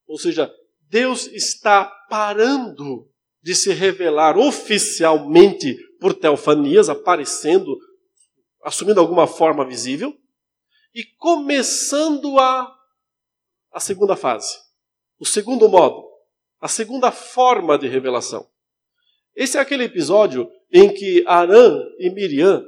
Ou 0.05 0.19
seja, 0.19 0.53
Deus 0.81 1.25
está 1.25 1.85
parando 2.11 3.09
de 3.41 3.55
se 3.55 3.73
revelar 3.73 4.37
oficialmente 4.37 5.75
por 5.99 6.13
teofanias, 6.13 6.89
aparecendo, 6.89 7.75
assumindo 8.63 8.99
alguma 8.99 9.25
forma 9.25 9.65
visível, 9.65 10.15
e 10.93 11.03
começando 11.17 12.37
a, 12.37 12.71
a 13.73 13.79
segunda 13.79 14.15
fase, 14.15 14.59
o 15.17 15.25
segundo 15.25 15.67
modo, 15.67 16.07
a 16.61 16.67
segunda 16.67 17.11
forma 17.11 17.79
de 17.79 17.87
revelação. 17.87 18.47
Esse 19.35 19.57
é 19.57 19.59
aquele 19.59 19.85
episódio 19.85 20.47
em 20.71 20.93
que 20.93 21.23
Arã 21.25 21.81
e 21.99 22.09
Miriam 22.09 22.63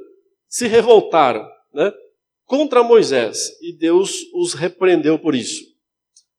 se 0.48 0.66
revoltaram 0.66 1.46
né, 1.72 1.92
contra 2.44 2.82
Moisés 2.82 3.50
e 3.60 3.72
Deus 3.72 4.24
os 4.34 4.54
repreendeu 4.54 5.18
por 5.18 5.34
isso. 5.34 5.64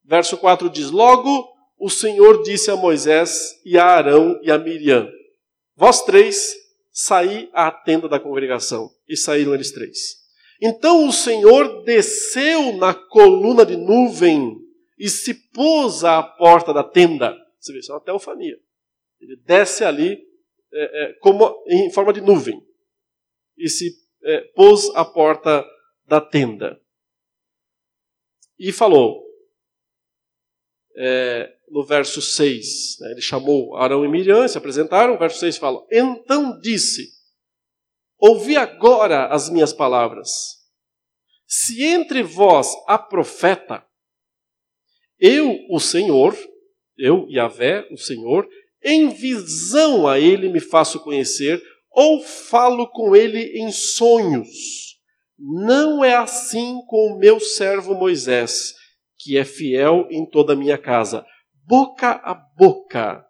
Verso 0.04 0.36
4 0.36 0.68
diz: 0.68 0.90
Logo 0.90 1.48
o 1.78 1.88
Senhor 1.88 2.42
disse 2.42 2.70
a 2.70 2.76
Moisés 2.76 3.60
e 3.64 3.78
a 3.78 3.84
Arão 3.84 4.38
e 4.42 4.50
a 4.50 4.58
Miriam: 4.58 5.08
Vós 5.76 6.02
três 6.02 6.54
saí 6.92 7.48
à 7.52 7.70
tenda 7.70 8.08
da 8.08 8.20
congregação. 8.20 8.90
E 9.08 9.16
saíram 9.16 9.54
eles 9.54 9.72
três. 9.72 10.20
Então 10.60 11.06
o 11.06 11.12
Senhor 11.12 11.84
desceu 11.84 12.74
na 12.76 12.92
coluna 12.92 13.64
de 13.64 13.76
nuvem 13.76 14.56
e 14.98 15.08
se 15.08 15.32
pôs 15.32 16.04
à 16.04 16.22
porta 16.22 16.72
da 16.72 16.84
tenda. 16.84 17.34
Você 17.58 17.72
vê, 17.72 17.78
isso 17.78 17.90
é 17.90 17.94
uma 17.94 18.00
teofania. 18.00 18.58
Ele 19.20 19.36
desce 19.36 19.84
ali 19.84 20.18
é, 20.72 21.04
é, 21.04 21.12
como 21.14 21.64
em 21.66 21.90
forma 21.90 22.12
de 22.12 22.20
nuvem 22.20 22.60
e 23.56 23.68
se 23.68 23.92
é, 24.22 24.40
pôs 24.54 24.88
à 24.94 25.04
porta 25.04 25.64
da 26.06 26.20
tenda. 26.20 26.80
E 28.58 28.72
falou, 28.72 29.24
é, 30.96 31.50
no 31.68 31.84
verso 31.84 32.20
6, 32.20 32.98
né, 33.00 33.12
ele 33.12 33.20
chamou 33.20 33.76
Arão 33.76 34.04
e 34.04 34.08
Miriam, 34.08 34.46
se 34.46 34.58
apresentaram, 34.58 35.14
o 35.14 35.18
verso 35.18 35.38
6 35.38 35.56
fala: 35.56 35.84
Então 35.90 36.58
disse: 36.60 37.08
Ouvi 38.18 38.56
agora 38.56 39.26
as 39.28 39.48
minhas 39.48 39.72
palavras. 39.72 40.58
Se 41.46 41.82
entre 41.82 42.22
vós 42.22 42.74
há 42.86 42.98
profeta, 42.98 43.84
eu, 45.18 45.56
o 45.70 45.80
Senhor, 45.80 46.36
eu, 46.96 47.26
Yahvé, 47.28 47.88
o 47.90 47.96
Senhor, 47.96 48.48
em 48.82 49.08
visão 49.08 50.06
a 50.06 50.18
ele 50.18 50.48
me 50.48 50.60
faço 50.60 51.00
conhecer, 51.00 51.62
ou 51.90 52.22
falo 52.22 52.88
com 52.88 53.14
ele 53.14 53.60
em 53.60 53.70
sonhos. 53.70 54.98
Não 55.38 56.04
é 56.04 56.14
assim 56.14 56.80
com 56.86 57.12
o 57.12 57.18
meu 57.18 57.40
servo 57.40 57.94
Moisés, 57.94 58.74
que 59.18 59.36
é 59.36 59.44
fiel 59.44 60.06
em 60.10 60.28
toda 60.28 60.52
a 60.52 60.56
minha 60.56 60.78
casa. 60.78 61.24
Boca 61.66 62.20
a 62.24 62.34
boca 62.34 63.24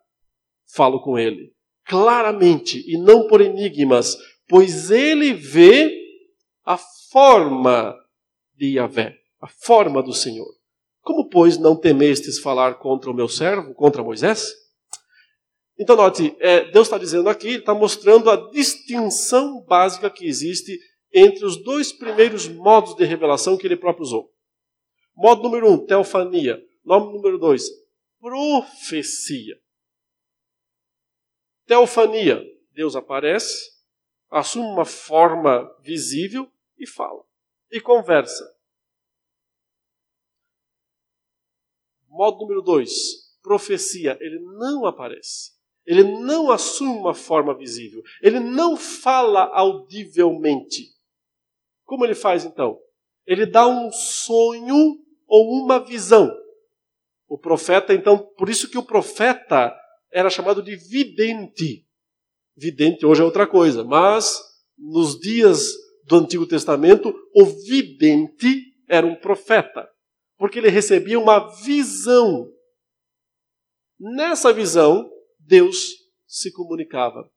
falo 0.72 1.00
com 1.02 1.18
ele, 1.18 1.52
claramente 1.84 2.82
e 2.86 2.96
não 2.96 3.26
por 3.26 3.40
enigmas, 3.40 4.16
pois 4.48 4.90
ele 4.90 5.32
vê 5.32 5.92
a 6.64 6.78
forma 7.10 7.94
de 8.56 8.76
Yahvé, 8.76 9.16
a 9.40 9.48
forma 9.48 10.02
do 10.02 10.12
Senhor. 10.12 10.48
Como, 11.02 11.28
pois, 11.28 11.58
não 11.58 11.74
temestes 11.74 12.38
falar 12.38 12.74
contra 12.74 13.10
o 13.10 13.14
meu 13.14 13.28
servo, 13.28 13.74
contra 13.74 14.02
Moisés? 14.02 14.52
Então, 15.80 15.96
note, 15.96 16.36
é, 16.40 16.70
Deus 16.70 16.88
está 16.88 16.98
dizendo 16.98 17.30
aqui, 17.30 17.52
está 17.54 17.74
mostrando 17.74 18.28
a 18.28 18.50
distinção 18.50 19.62
básica 19.62 20.10
que 20.10 20.26
existe 20.26 20.78
entre 21.10 21.42
os 21.46 21.56
dois 21.56 21.90
primeiros 21.90 22.46
modos 22.46 22.94
de 22.94 23.04
revelação 23.06 23.56
que 23.56 23.66
ele 23.66 23.78
próprio 23.78 24.02
usou. 24.02 24.30
Modo 25.16 25.42
número 25.42 25.72
um, 25.72 25.86
teofania. 25.86 26.62
Nome 26.84 27.14
número 27.14 27.38
dois, 27.38 27.64
profecia. 28.20 29.58
Teofania, 31.64 32.44
Deus 32.72 32.94
aparece, 32.94 33.70
assume 34.28 34.66
uma 34.66 34.84
forma 34.84 35.66
visível 35.80 36.46
e 36.76 36.86
fala. 36.86 37.24
E 37.70 37.80
conversa. 37.80 38.44
Modo 42.06 42.40
número 42.40 42.60
dois, 42.60 42.92
profecia, 43.40 44.18
ele 44.20 44.40
não 44.40 44.84
aparece. 44.84 45.58
Ele 45.90 46.04
não 46.04 46.52
assume 46.52 46.92
uma 46.92 47.12
forma 47.12 47.52
visível. 47.52 48.00
Ele 48.22 48.38
não 48.38 48.76
fala 48.76 49.50
audivelmente. 49.52 50.84
Como 51.84 52.04
ele 52.04 52.14
faz 52.14 52.44
então? 52.44 52.78
Ele 53.26 53.44
dá 53.44 53.66
um 53.66 53.90
sonho 53.90 55.00
ou 55.26 55.50
uma 55.50 55.84
visão. 55.84 56.32
O 57.26 57.36
profeta, 57.36 57.92
então, 57.92 58.18
por 58.38 58.48
isso 58.48 58.70
que 58.70 58.78
o 58.78 58.84
profeta 58.84 59.76
era 60.12 60.30
chamado 60.30 60.62
de 60.62 60.76
vidente. 60.76 61.84
Vidente 62.56 63.04
hoje 63.04 63.22
é 63.22 63.24
outra 63.24 63.44
coisa, 63.44 63.82
mas 63.82 64.40
nos 64.78 65.18
dias 65.18 65.72
do 66.04 66.18
Antigo 66.18 66.46
Testamento, 66.46 67.12
o 67.34 67.44
vidente 67.44 68.62
era 68.88 69.04
um 69.04 69.16
profeta, 69.16 69.90
porque 70.38 70.60
ele 70.60 70.70
recebia 70.70 71.18
uma 71.18 71.52
visão. 71.64 72.48
Nessa 73.98 74.52
visão, 74.52 75.10
Deus 75.50 75.96
se 76.28 76.52
comunicava. 76.52 77.28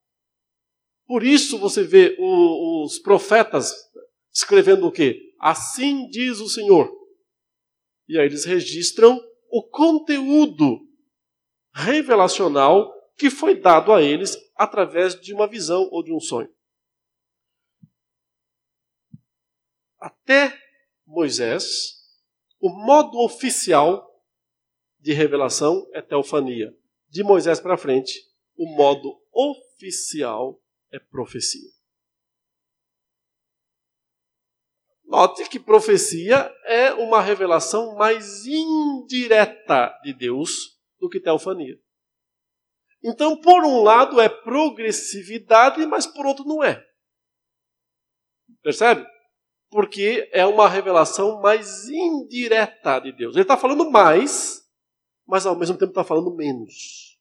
Por 1.07 1.23
isso 1.23 1.57
você 1.57 1.83
vê 1.83 2.15
os 2.19 2.99
profetas 2.99 3.73
escrevendo 4.31 4.85
o 4.85 4.91
quê? 4.91 5.33
Assim 5.39 6.07
diz 6.09 6.39
o 6.39 6.47
Senhor. 6.47 6.91
E 8.07 8.19
aí 8.19 8.27
eles 8.27 8.45
registram 8.45 9.19
o 9.49 9.63
conteúdo 9.63 10.87
revelacional 11.73 12.93
que 13.17 13.31
foi 13.31 13.59
dado 13.59 13.91
a 13.91 14.01
eles 14.01 14.37
através 14.55 15.19
de 15.19 15.33
uma 15.33 15.47
visão 15.47 15.89
ou 15.91 16.03
de 16.03 16.13
um 16.13 16.19
sonho. 16.19 16.53
Até 19.99 20.55
Moisés, 21.03 21.95
o 22.59 22.69
modo 22.69 23.17
oficial 23.17 24.07
de 24.99 25.13
revelação 25.13 25.89
é 25.93 26.01
teofania. 26.01 26.75
De 27.13 27.23
Moisés 27.23 27.59
para 27.59 27.77
frente, 27.77 28.19
o 28.57 28.75
modo 28.75 29.21
oficial 29.31 30.59
é 30.91 30.97
profecia. 30.97 31.69
Note 35.05 35.47
que 35.47 35.59
profecia 35.59 36.51
é 36.65 36.91
uma 36.93 37.21
revelação 37.21 37.93
mais 37.93 38.47
indireta 38.47 39.95
de 40.03 40.11
Deus 40.11 40.75
do 40.99 41.07
que 41.07 41.19
teofania. 41.19 41.79
Então, 43.03 43.39
por 43.39 43.63
um 43.63 43.83
lado 43.83 44.19
é 44.19 44.27
progressividade, 44.27 45.85
mas 45.85 46.07
por 46.07 46.25
outro 46.25 46.43
não 46.45 46.63
é. 46.63 46.83
Percebe? 48.63 49.05
Porque 49.69 50.27
é 50.33 50.47
uma 50.47 50.67
revelação 50.67 51.39
mais 51.39 51.87
indireta 51.89 52.97
de 52.97 53.11
Deus. 53.11 53.35
Ele 53.35 53.43
está 53.43 53.55
falando 53.55 53.91
mais, 53.91 54.62
mas 55.25 55.45
ao 55.45 55.57
mesmo 55.57 55.77
tempo 55.77 55.91
está 55.91 56.03
falando 56.03 56.35
menos. 56.35 57.17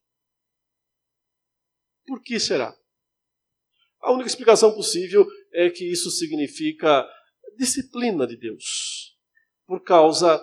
Por 2.07 2.23
que 2.23 2.39
será? 2.39 2.77
A 4.01 4.11
única 4.13 4.29
explicação 4.29 4.75
possível 4.75 5.27
é 5.53 5.71
que 5.71 5.91
isso 5.91 6.11
significa 6.11 7.09
disciplina 7.57 8.27
de 8.27 8.37
Deus, 8.37 9.17
por 9.67 9.83
causa 9.83 10.43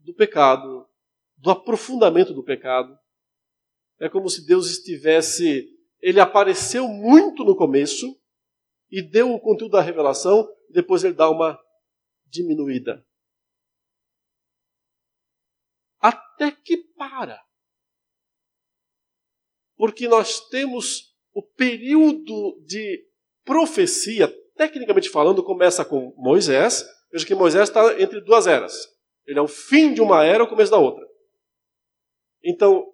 do 0.00 0.12
pecado, 0.12 0.88
do 1.36 1.50
aprofundamento 1.50 2.34
do 2.34 2.42
pecado. 2.42 2.98
É 4.00 4.08
como 4.08 4.28
se 4.28 4.44
Deus 4.44 4.68
estivesse. 4.70 5.68
Ele 6.00 6.20
apareceu 6.20 6.88
muito 6.88 7.44
no 7.44 7.56
começo 7.56 8.20
e 8.90 9.00
deu 9.00 9.32
o 9.32 9.40
conteúdo 9.40 9.72
da 9.72 9.80
revelação, 9.80 10.48
depois 10.70 11.04
ele 11.04 11.14
dá 11.14 11.30
uma 11.30 11.58
diminuída. 12.26 13.05
Até 16.36 16.50
que 16.50 16.76
para. 16.76 17.42
Porque 19.74 20.06
nós 20.06 20.40
temos 20.48 21.16
o 21.32 21.42
período 21.42 22.62
de 22.66 23.06
profecia, 23.42 24.28
tecnicamente 24.54 25.08
falando, 25.08 25.42
começa 25.42 25.82
com 25.82 26.14
Moisés. 26.16 26.84
Veja 27.10 27.26
que 27.26 27.34
Moisés 27.34 27.70
está 27.70 27.98
entre 28.00 28.20
duas 28.20 28.46
eras. 28.46 28.74
Ele 29.26 29.38
é 29.38 29.42
o 29.42 29.48
fim 29.48 29.94
de 29.94 30.02
uma 30.02 30.24
era 30.24 30.44
o 30.44 30.48
começo 30.48 30.70
da 30.70 30.78
outra. 30.78 31.04
Então, 32.44 32.86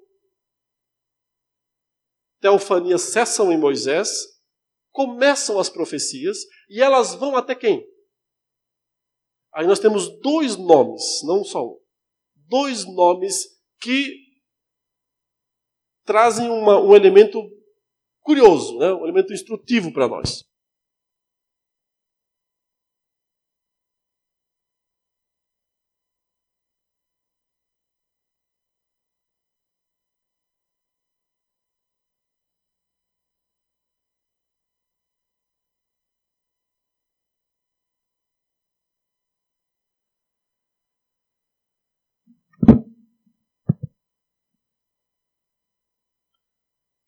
teofanias 2.40 3.02
cessam 3.02 3.52
em 3.52 3.58
Moisés, 3.58 4.08
começam 4.92 5.58
as 5.58 5.68
profecias 5.68 6.38
e 6.70 6.80
elas 6.80 7.14
vão 7.14 7.36
até 7.36 7.56
quem? 7.56 7.84
Aí 9.52 9.66
nós 9.66 9.80
temos 9.80 10.08
dois 10.20 10.56
nomes, 10.56 11.02
não 11.24 11.44
só 11.44 11.66
um. 11.66 11.81
Dois 12.52 12.84
nomes 12.84 13.46
que 13.80 14.14
trazem 16.04 16.50
uma, 16.50 16.78
um 16.78 16.94
elemento 16.94 17.42
curioso, 18.20 18.76
né? 18.78 18.92
um 18.92 19.04
elemento 19.04 19.32
instrutivo 19.32 19.90
para 19.90 20.06
nós. 20.06 20.44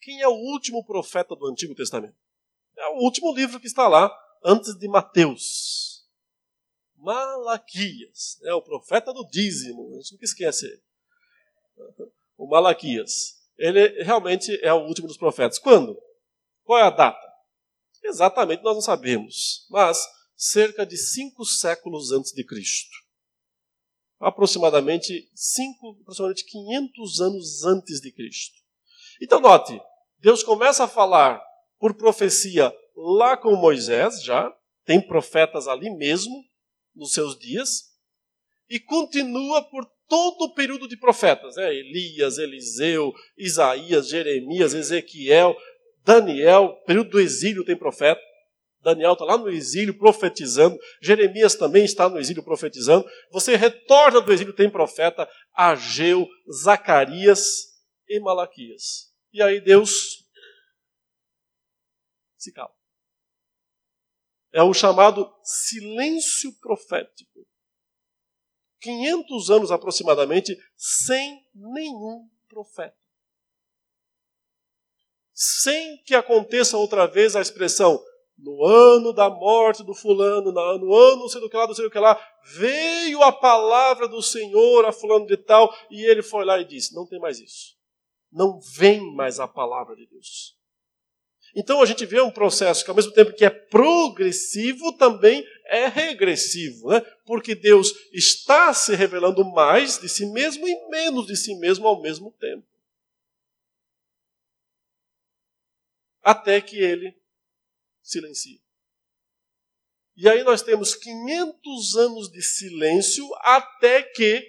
Quem 0.05 0.21
é 0.21 0.29
o 0.29 0.35
último 0.35 0.85
profeta 0.85 1.35
do 1.35 1.47
Antigo 1.47 1.75
Testamento? 1.75 2.15
É 2.77 2.89
o 2.89 2.99
último 3.05 3.35
livro 3.35 3.59
que 3.59 3.67
está 3.67 3.89
lá, 3.89 4.15
antes 4.45 4.77
de 4.77 4.87
Mateus. 4.87 6.07
Malaquias, 6.95 8.39
é 8.43 8.53
o 8.53 8.61
profeta 8.61 9.15
do 9.15 9.27
dízimo, 9.27 9.95
a 9.95 9.97
gente 9.97 10.13
nunca 10.13 10.27
esquece. 10.27 10.67
O 12.37 12.47
Malaquias. 12.47 13.43
Ele 13.57 14.03
realmente 14.03 14.55
é 14.63 14.75
o 14.75 14.87
último 14.87 15.09
dos 15.09 15.17
profetas. 15.17 15.59
Quando? 15.59 15.99
Qual 16.65 16.79
é 16.79 16.83
a 16.83 16.91
data? 16.91 17.33
Exatamente 18.03 18.63
nós 18.63 18.75
não 18.75 18.83
sabemos, 18.83 19.67
mas 19.71 20.07
cerca 20.37 20.85
de 20.85 20.99
cinco 20.99 21.47
séculos 21.47 22.13
antes 22.13 22.33
de 22.33 22.45
Cristo. 22.45 22.95
Aproximadamente 24.21 25.31
cinco, 25.35 25.99
aproximadamente 26.03 26.45
500 26.45 27.21
anos 27.23 27.65
antes 27.65 28.01
de 28.03 28.13
Cristo. 28.13 28.59
Então 29.23 29.41
note, 29.41 29.81
Deus 30.25 30.43
começa 30.43 30.85
a 30.85 30.89
falar 30.89 31.39
por 31.79 31.93
profecia 31.93 32.75
lá 32.97 33.37
com 33.37 33.55
Moisés, 33.57 34.23
já, 34.23 34.51
tem 34.87 34.99
profetas 34.99 35.69
ali 35.69 35.91
mesmo, 35.91 36.33
nos 36.97 37.13
seus 37.13 37.39
dias, 37.39 37.91
e 38.67 38.81
continua 38.81 39.61
por 39.69 39.85
todo 40.09 40.47
o 40.47 40.55
período 40.55 40.89
de 40.89 40.97
profetas, 40.97 41.57
né? 41.57 41.75
Elias, 41.75 42.39
Eliseu, 42.39 43.13
Isaías, 43.37 44.09
Jeremias, 44.09 44.73
Ezequiel, 44.73 45.55
Daniel, 46.03 46.75
período 46.87 47.11
do 47.11 47.21
exílio 47.21 47.63
tem 47.63 47.77
profeta. 47.77 48.21
Daniel 48.81 49.13
está 49.13 49.27
lá 49.27 49.37
no 49.37 49.51
exílio 49.51 49.99
profetizando, 49.99 50.79
Jeremias 51.03 51.55
também 51.55 51.85
está 51.85 52.09
no 52.09 52.19
exílio 52.19 52.43
profetizando. 52.43 53.07
Você 53.31 53.57
retorna 53.57 54.23
do 54.23 54.33
exílio, 54.33 54.55
tem 54.55 54.71
profeta 54.71 55.29
Ageu, 55.55 56.27
Zacarias 56.51 57.75
e 58.09 58.19
Malaquias. 58.21 59.14
E 59.35 59.43
aí 59.43 59.61
Deus 59.61 60.25
se 62.39 62.53
cala. 62.53 62.73
É 64.53 64.63
o 64.63 64.73
chamado 64.73 65.29
silêncio 65.43 66.53
profético. 66.61 67.45
500 68.81 69.51
anos 69.51 69.73
aproximadamente 69.73 70.57
sem 70.77 71.45
nenhum 71.53 72.31
profeta. 72.49 72.97
Sem 75.33 76.01
que 76.05 76.15
aconteça 76.15 76.79
outra 76.79 77.09
vez 77.09 77.35
a 77.35 77.41
expressão 77.41 78.01
no 78.39 78.65
ano 78.65 79.13
da 79.13 79.29
morte 79.29 79.83
do 79.83 79.95
fulano, 79.95 80.53
no 80.53 80.95
ano 80.95 81.17
não 81.17 81.29
sei 81.29 81.41
do 81.41 81.51
que 81.51 81.57
lá, 81.57 81.67
não 81.67 81.75
sei 81.75 81.87
do 81.87 81.91
que 81.91 81.99
lá, 81.99 82.17
veio 82.57 83.21
a 83.25 83.33
palavra 83.33 84.07
do 84.07 84.23
Senhor 84.23 84.85
a 84.85 84.93
fulano 84.93 85.27
de 85.27 85.37
tal, 85.37 85.77
e 85.91 86.05
ele 86.05 86.23
foi 86.23 86.45
lá 86.45 86.61
e 86.61 86.65
disse: 86.65 86.95
não 86.95 87.05
tem 87.05 87.19
mais 87.19 87.41
isso 87.41 87.75
não 88.35 88.59
vem 88.59 89.15
mais 89.15 89.39
a 89.39 89.47
palavra 89.47 89.95
de 89.95 90.07
Deus. 90.07 90.59
Então 91.55 91.81
a 91.81 91.87
gente 91.87 92.05
vê 92.05 92.21
um 92.21 92.33
processo 92.33 92.85
que, 92.85 92.91
ao 92.91 92.97
mesmo 92.97 93.13
tempo 93.13 93.33
que 93.33 93.45
é 93.45 93.51
progressivo, 93.51 94.93
também 94.97 95.47
é 95.67 95.87
regressivo, 95.87 96.89
né? 96.89 97.01
porque 97.25 97.55
Deus 97.55 97.93
está 98.13 98.75
se 98.75 98.95
revelando 98.97 99.45
mais 99.45 99.99
de 99.99 100.09
si 100.09 100.27
mesmo 100.27 100.67
e 100.67 100.89
menos 100.89 101.27
de 101.27 101.37
si 101.37 101.55
mesmo 101.55 101.87
ao 101.87 102.03
mesmo 102.03 102.33
tempo. 102.33 102.67
Até 106.23 106.61
que 106.61 106.77
ele 106.77 107.17
silencia. 108.03 108.59
E 110.17 110.29
aí 110.29 110.43
nós 110.43 110.61
temos 110.61 110.95
500 110.95 111.97
anos 111.97 112.31
de 112.31 112.43
silêncio 112.43 113.29
até 113.37 114.03
que 114.03 114.45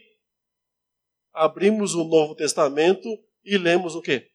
abrimos 1.33 1.93
o 1.93 2.03
Novo 2.03 2.33
Testamento 2.33 3.07
e 3.45 3.57
lemos 3.57 3.95
o 3.95 4.01
quê? 4.01 4.31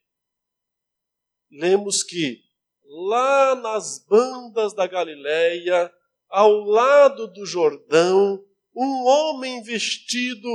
Lemos 1.51 2.05
que 2.05 2.45
lá 2.85 3.57
nas 3.57 3.99
bandas 3.99 4.73
da 4.73 4.87
Galileia, 4.87 5.93
ao 6.29 6.61
lado 6.61 7.27
do 7.27 7.45
Jordão, 7.45 8.45
um 8.75 9.05
homem 9.05 9.63
vestido 9.63 10.49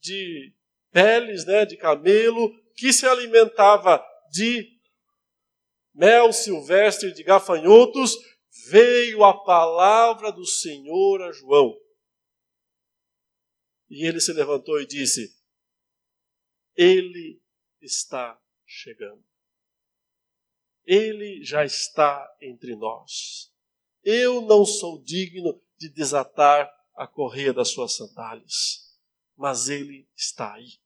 de 0.00 0.54
peles, 0.92 1.46
né, 1.46 1.64
de 1.64 1.76
camelo, 1.76 2.54
que 2.76 2.92
se 2.92 3.06
alimentava 3.06 4.04
de 4.30 4.78
mel 5.94 6.32
silvestre 6.32 7.12
de 7.12 7.22
gafanhotos, 7.22 8.16
veio 8.68 9.24
a 9.24 9.44
palavra 9.44 10.30
do 10.30 10.44
Senhor 10.44 11.22
a 11.22 11.32
João. 11.32 11.74
E 13.88 14.06
ele 14.06 14.20
se 14.20 14.32
levantou 14.32 14.80
e 14.80 14.86
disse: 14.86 15.34
Ele 16.76 17.40
está 17.84 18.40
chegando. 18.66 19.24
Ele 20.84 21.42
já 21.42 21.64
está 21.64 22.28
entre 22.40 22.74
nós. 22.76 23.52
Eu 24.02 24.42
não 24.42 24.64
sou 24.66 25.02
digno 25.02 25.62
de 25.78 25.88
desatar 25.88 26.70
a 26.94 27.06
correia 27.06 27.52
das 27.52 27.70
suas 27.70 27.94
sandálias, 27.96 28.98
mas 29.36 29.68
ele 29.68 30.08
está 30.14 30.54
aí. 30.54 30.78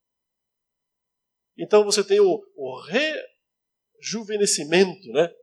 Então 1.56 1.84
você 1.84 2.04
tem 2.04 2.20
o, 2.20 2.40
o 2.54 2.80
rejuvenescimento 4.00 5.08
né, 5.12 5.34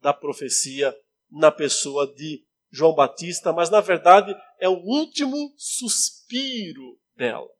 da 0.00 0.12
profecia 0.12 0.94
na 1.30 1.50
pessoa 1.50 2.06
de 2.14 2.46
João 2.70 2.94
Batista, 2.94 3.52
mas 3.52 3.70
na 3.70 3.80
verdade 3.80 4.34
é 4.58 4.68
o 4.68 4.76
último 4.76 5.54
suspiro 5.56 7.00
dela. 7.16 7.53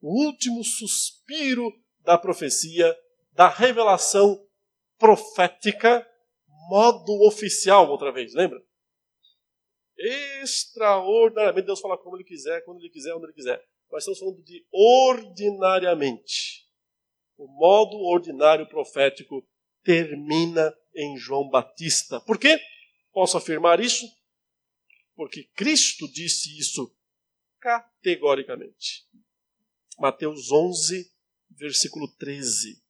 O 0.00 0.24
último 0.24 0.64
suspiro 0.64 1.70
da 2.00 2.16
profecia, 2.16 2.96
da 3.32 3.48
revelação 3.48 4.42
profética, 4.98 6.06
modo 6.68 7.26
oficial, 7.26 7.88
outra 7.88 8.10
vez, 8.10 8.34
lembra? 8.34 8.62
Extraordinariamente, 9.98 11.66
Deus 11.66 11.80
fala 11.80 11.98
como 11.98 12.16
Ele 12.16 12.24
quiser, 12.24 12.64
quando 12.64 12.80
Ele 12.80 12.90
quiser, 12.90 13.14
onde 13.14 13.26
Ele 13.26 13.34
quiser. 13.34 13.62
Nós 13.90 14.02
estamos 14.02 14.18
falando 14.18 14.42
de 14.42 14.66
ordinariamente. 14.72 16.66
O 17.36 17.46
modo 17.46 17.96
ordinário 17.98 18.66
profético 18.68 19.46
termina 19.82 20.74
em 20.94 21.16
João 21.16 21.48
Batista. 21.48 22.20
Por 22.20 22.38
quê? 22.38 22.58
Posso 23.12 23.36
afirmar 23.36 23.80
isso? 23.80 24.06
Porque 25.14 25.44
Cristo 25.54 26.10
disse 26.10 26.58
isso 26.58 26.94
categoricamente. 27.58 29.06
Mateus 30.00 30.50
11, 30.50 31.12
versículo 31.50 32.08
13. 32.16 32.82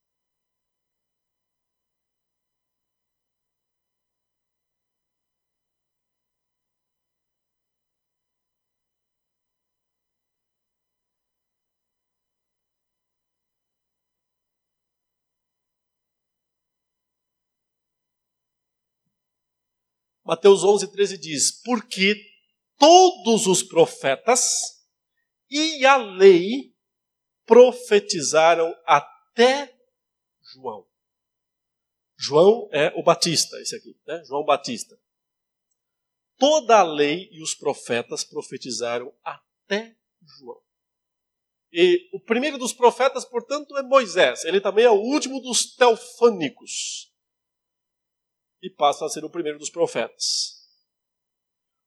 Mateus 20.24 20.62
11, 20.62 20.92
13 20.92 21.18
diz: 21.18 21.50
Porque 21.64 22.14
todos 22.78 23.48
os 23.48 23.64
profetas 23.64 24.86
e 25.50 25.84
a 25.84 25.96
lei 25.96 26.72
profetizaram 27.51 28.72
até 28.86 29.76
João. 30.55 30.86
João 32.16 32.68
é 32.70 32.92
o 32.94 33.03
Batista, 33.03 33.61
esse 33.61 33.74
aqui, 33.74 33.98
né? 34.07 34.22
João 34.24 34.44
Batista. 34.44 34.96
Toda 36.38 36.78
a 36.78 36.84
lei 36.84 37.28
e 37.32 37.42
os 37.42 37.53
profetas 37.57 38.22
profetizaram 38.22 39.12
até 39.24 39.96
João. 40.38 40.62
E 41.72 42.09
o 42.12 42.20
primeiro 42.20 42.57
dos 42.57 42.72
profetas, 42.72 43.24
portanto, 43.24 43.76
é 43.76 43.82
Moisés. 43.82 44.44
Ele 44.44 44.61
também 44.61 44.84
é 44.84 44.90
o 44.90 45.01
último 45.01 45.40
dos 45.40 45.74
teofânicos 45.74 47.12
e 48.62 48.70
passa 48.70 49.05
a 49.05 49.09
ser 49.09 49.24
o 49.24 49.30
primeiro 49.30 49.59
dos 49.59 49.70
profetas. 49.70 50.68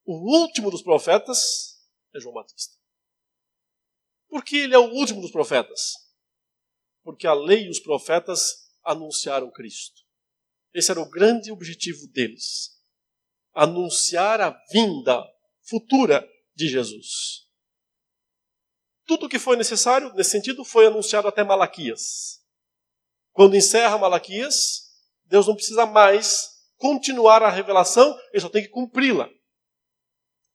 O 0.03 0.41
último 0.41 0.69
dos 0.69 0.81
profetas 0.81 1.81
é 2.13 2.19
João 2.19 2.35
Batista. 2.35 2.82
Por 4.33 4.43
que 4.43 4.57
ele 4.57 4.73
é 4.73 4.79
o 4.79 4.89
último 4.89 5.21
dos 5.21 5.29
profetas? 5.29 5.93
Porque 7.03 7.27
a 7.27 7.35
lei 7.35 7.65
e 7.65 7.69
os 7.69 7.79
profetas 7.79 8.67
anunciaram 8.83 9.51
Cristo. 9.51 10.01
Esse 10.73 10.89
era 10.89 10.99
o 10.99 11.07
grande 11.07 11.51
objetivo 11.51 12.07
deles. 12.07 12.71
Anunciar 13.53 14.41
a 14.41 14.59
vinda 14.71 15.23
futura 15.61 16.27
de 16.55 16.67
Jesus. 16.67 17.47
Tudo 19.05 19.27
o 19.27 19.29
que 19.29 19.37
foi 19.37 19.55
necessário 19.55 20.11
nesse 20.15 20.31
sentido 20.31 20.65
foi 20.65 20.87
anunciado 20.87 21.27
até 21.27 21.43
Malaquias. 21.43 22.43
Quando 23.33 23.55
encerra 23.55 23.99
Malaquias, 23.99 24.95
Deus 25.25 25.45
não 25.45 25.53
precisa 25.53 25.85
mais 25.85 26.49
continuar 26.77 27.43
a 27.43 27.51
revelação, 27.51 28.19
ele 28.31 28.41
só 28.41 28.49
tem 28.49 28.63
que 28.63 28.69
cumpri-la. 28.69 29.29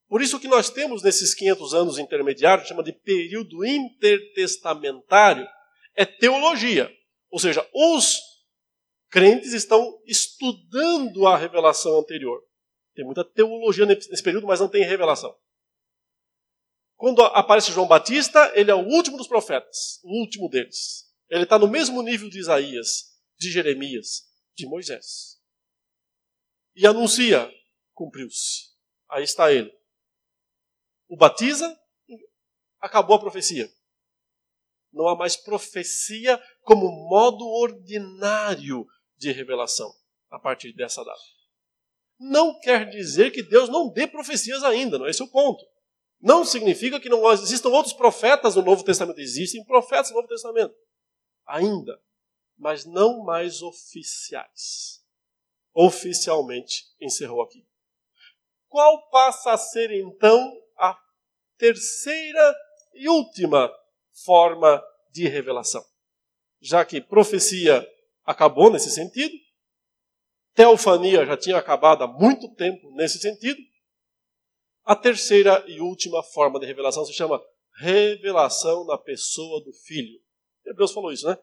Por 0.09 0.23
isso 0.23 0.41
que 0.41 0.49
nós 0.49 0.71
temos 0.71 1.03
nesses 1.03 1.35
500 1.35 1.75
anos 1.75 1.99
intermediários, 1.99 2.69
chama 2.69 2.83
de 2.83 2.93
período 2.93 3.65
intertestamentário, 3.65 5.47
é 5.95 6.05
teologia. 6.07 6.91
Ou 7.31 7.39
seja, 7.39 7.67
os 7.75 8.19
crentes 9.11 9.53
estão 9.53 10.01
estudando 10.07 11.27
a 11.27 11.37
revelação 11.37 11.99
anterior. 11.99 12.43
Tem 12.95 13.05
muita 13.05 13.25
teologia 13.25 13.85
nesse 13.85 14.23
período, 14.23 14.47
mas 14.47 14.61
não 14.61 14.69
tem 14.69 14.83
revelação. 14.83 15.37
Quando 16.97 17.23
aparece 17.23 17.71
João 17.71 17.87
Batista, 17.87 18.51
ele 18.55 18.71
é 18.71 18.75
o 18.75 18.89
último 18.89 19.17
dos 19.17 19.29
profetas, 19.29 20.01
o 20.03 20.21
último 20.21 20.49
deles. 20.49 21.07
Ele 21.29 21.45
está 21.45 21.59
no 21.59 21.69
mesmo 21.69 22.03
nível 22.03 22.29
de 22.29 22.39
Isaías, 22.39 23.05
de 23.39 23.51
Jeremias, 23.51 24.25
de 24.57 24.67
Moisés 24.67 25.39
e 26.79 26.87
anuncia, 26.87 27.53
cumpriu-se. 27.93 28.69
Aí 29.11 29.25
está 29.25 29.53
ele. 29.53 29.77
O 31.09 31.17
batiza, 31.17 31.77
acabou 32.81 33.17
a 33.17 33.21
profecia. 33.21 33.71
Não 34.93 35.09
há 35.09 35.17
mais 35.17 35.37
profecia 35.37 36.41
como 36.63 36.91
modo 37.09 37.45
ordinário 37.47 38.87
de 39.17 39.33
revelação 39.33 39.93
a 40.31 40.39
partir 40.39 40.73
dessa 40.73 41.05
data. 41.05 41.21
Não 42.19 42.59
quer 42.61 42.89
dizer 42.89 43.31
que 43.31 43.43
Deus 43.43 43.69
não 43.69 43.91
dê 43.91 44.07
profecias 44.07 44.63
ainda, 44.65 44.99
não 44.99 45.07
é 45.07 45.11
esse 45.11 45.23
o 45.23 45.29
ponto. 45.29 45.65
Não 46.21 46.45
significa 46.45 46.99
que 46.99 47.09
não 47.09 47.31
existam 47.33 47.69
outros 47.69 47.95
profetas 47.95 48.57
no 48.57 48.63
Novo 48.63 48.83
Testamento. 48.83 49.21
Existem 49.21 49.65
profetas 49.65 50.11
no 50.11 50.17
Novo 50.17 50.29
Testamento. 50.29 50.75
Ainda. 51.47 52.01
Mas 52.57 52.85
não 52.85 53.23
mais 53.23 53.63
oficiais 53.63 54.99
oficialmente 55.73 56.87
encerrou 57.01 57.41
aqui. 57.41 57.65
Qual 58.69 59.09
passa 59.11 59.53
a 59.53 59.57
ser 59.57 59.93
então 59.93 60.53
terceira 61.59 62.57
e 62.95 63.09
última 63.09 63.71
forma 64.25 64.83
de 65.11 65.29
revelação? 65.29 65.85
Já 66.61 66.85
que 66.85 67.01
profecia 67.01 67.87
acabou 68.25 68.71
nesse 68.71 68.91
sentido, 68.91 69.35
teofania 70.55 71.27
já 71.27 71.37
tinha 71.37 71.59
acabado 71.59 72.03
há 72.03 72.07
muito 72.07 72.49
tempo 72.55 72.91
nesse 72.93 73.19
sentido, 73.19 73.61
a 74.85 74.97
terceira 74.97 75.63
e 75.69 75.81
última 75.81 76.23
forma 76.23 76.59
de 76.59 76.65
revelação 76.65 77.05
se 77.05 77.13
chama 77.13 77.43
revelação 77.79 78.87
na 78.87 78.97
pessoa 78.97 79.63
do 79.63 79.73
Filho. 79.73 80.19
Hebreus 80.65 80.93
falou 80.93 81.13
isso, 81.13 81.29
né? 81.29 81.39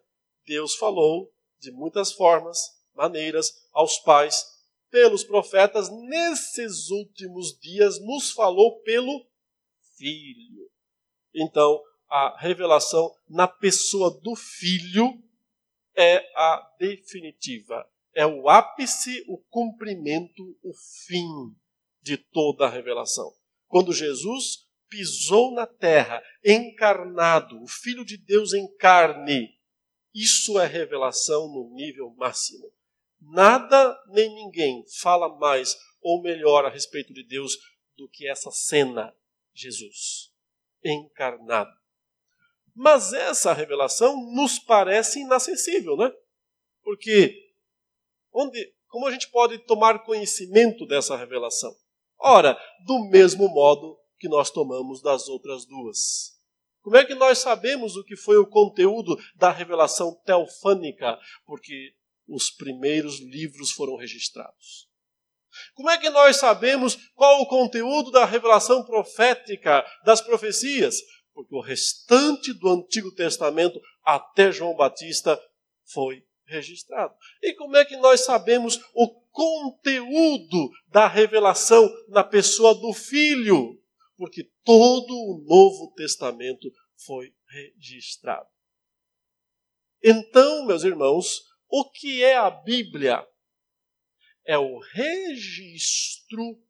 Deus 0.46 0.76
falou 0.76 1.32
de 1.60 1.72
muitas 1.72 2.12
formas 2.12 2.60
maneiras 2.94 3.54
aos 3.72 4.00
pais 4.00 4.44
pelos 4.90 5.24
profetas, 5.24 5.90
nesses 5.90 6.90
últimos 6.90 7.58
dias 7.60 8.00
nos 8.00 8.32
falou 8.32 8.80
pelo 8.82 9.26
Filho. 9.96 10.70
Então, 11.34 11.82
a 12.10 12.40
revelação 12.40 13.14
na 13.28 13.48
pessoa 13.48 14.12
do 14.22 14.36
Filho 14.36 15.22
é 15.96 16.18
a 16.36 16.76
definitiva, 16.80 17.90
é 18.14 18.26
o 18.26 18.50
ápice, 18.50 19.24
o 19.28 19.38
cumprimento, 19.50 20.58
o 20.62 20.74
fim 21.08 21.28
de 22.02 22.18
toda 22.18 22.66
a 22.66 22.70
revelação. 22.70 23.34
Quando 23.68 23.94
Jesus 23.94 24.66
pisou 24.90 25.54
na 25.54 25.66
terra, 25.66 26.22
encarnado, 26.44 27.62
o 27.62 27.68
Filho 27.68 28.06
de 28.06 28.18
Deus 28.18 28.54
em 28.54 28.68
carne, 28.78 29.50
isso 30.14 30.60
é 30.60 30.66
revelação 30.66 31.48
no 31.48 31.74
nível 31.74 32.14
máximo. 32.16 32.72
Nada 33.20 33.98
nem 34.08 34.34
ninguém 34.34 34.86
fala 35.02 35.38
mais 35.38 35.76
ou 36.02 36.22
melhor 36.22 36.66
a 36.66 36.70
respeito 36.70 37.14
de 37.14 37.24
Deus 37.24 37.58
do 37.98 38.08
que 38.08 38.28
essa 38.28 38.52
cena, 38.52 39.14
Jesus, 39.56 40.32
encarnado. 40.84 41.72
Mas 42.76 43.14
essa 43.14 43.54
revelação 43.54 44.16
nos 44.34 44.60
parece 44.60 45.22
inacessível, 45.22 45.96
né? 45.96 46.12
Porque 46.84 47.34
onde, 48.34 48.76
como 48.88 49.08
a 49.08 49.12
gente 49.12 49.30
pode 49.30 49.58
tomar 49.60 50.04
conhecimento 50.04 50.86
dessa 50.86 51.16
revelação? 51.16 51.74
Ora, 52.20 52.60
do 52.86 53.10
mesmo 53.10 53.48
modo 53.48 53.98
que 54.18 54.28
nós 54.28 54.50
tomamos 54.50 55.02
das 55.02 55.28
outras 55.28 55.66
duas. 55.66 56.36
Como 56.82 56.98
é 56.98 57.06
que 57.06 57.16
nós 57.16 57.40
sabemos 57.40 57.96
o 57.96 58.04
que 58.04 58.16
foi 58.16 58.38
o 58.38 58.48
conteúdo 58.48 59.18
da 59.36 59.52
revelação 59.52 60.14
teofânica? 60.26 61.18
Porque 61.46 61.96
os 62.28 62.52
primeiros 62.52 63.20
livros 63.20 63.72
foram 63.72 63.96
registrados. 63.96 64.90
Como 65.74 65.90
é 65.90 65.98
que 65.98 66.10
nós 66.10 66.38
sabemos 66.38 66.98
qual 67.16 67.42
o 67.42 67.48
conteúdo 67.48 68.12
da 68.12 68.26
revelação 68.26 68.84
profética 68.84 69.86
das 70.04 70.22
profecias? 70.22 70.98
Porque 71.34 71.54
o 71.54 71.62
restante 71.62 72.54
do 72.54 72.70
Antigo 72.70 73.12
Testamento 73.14 73.82
até 74.04 74.52
João 74.52 74.76
Batista 74.76 75.40
foi 75.84 76.24
registrado. 76.46 77.14
E 77.42 77.54
como 77.54 77.76
é 77.76 77.84
que 77.84 77.98
nós 77.98 78.22
sabemos 78.22 78.80
o 78.94 79.10
conteúdo 79.32 80.70
da 80.88 81.08
revelação 81.08 81.90
na 82.08 82.24
pessoa 82.24 82.74
do 82.74 82.94
Filho? 82.94 83.82
Porque 84.18 84.50
todo 84.64 85.14
o 85.14 85.44
Novo 85.46 85.94
Testamento 85.96 86.72
foi 86.96 87.34
registrado. 87.48 88.48
Então, 90.02 90.66
meus 90.66 90.84
irmãos, 90.84 91.44
o 91.68 91.90
que 91.90 92.24
é 92.24 92.38
a 92.38 92.50
Bíblia? 92.50 93.28
É 94.46 94.58
o 94.58 94.80
registro 94.80 96.62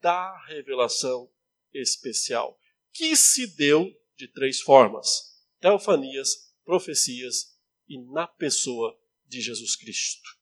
da 0.00 0.36
revelação 0.46 1.28
especial, 1.74 2.58
que 2.92 3.16
se 3.16 3.46
deu 3.46 3.92
de 4.16 4.28
três 4.28 4.60
formas: 4.60 5.36
teofanias, 5.60 6.54
profecias 6.64 7.58
e 7.88 7.98
na 7.98 8.26
pessoa 8.26 8.98
de 9.26 9.40
Jesus 9.40 9.76
Cristo. 9.76 10.37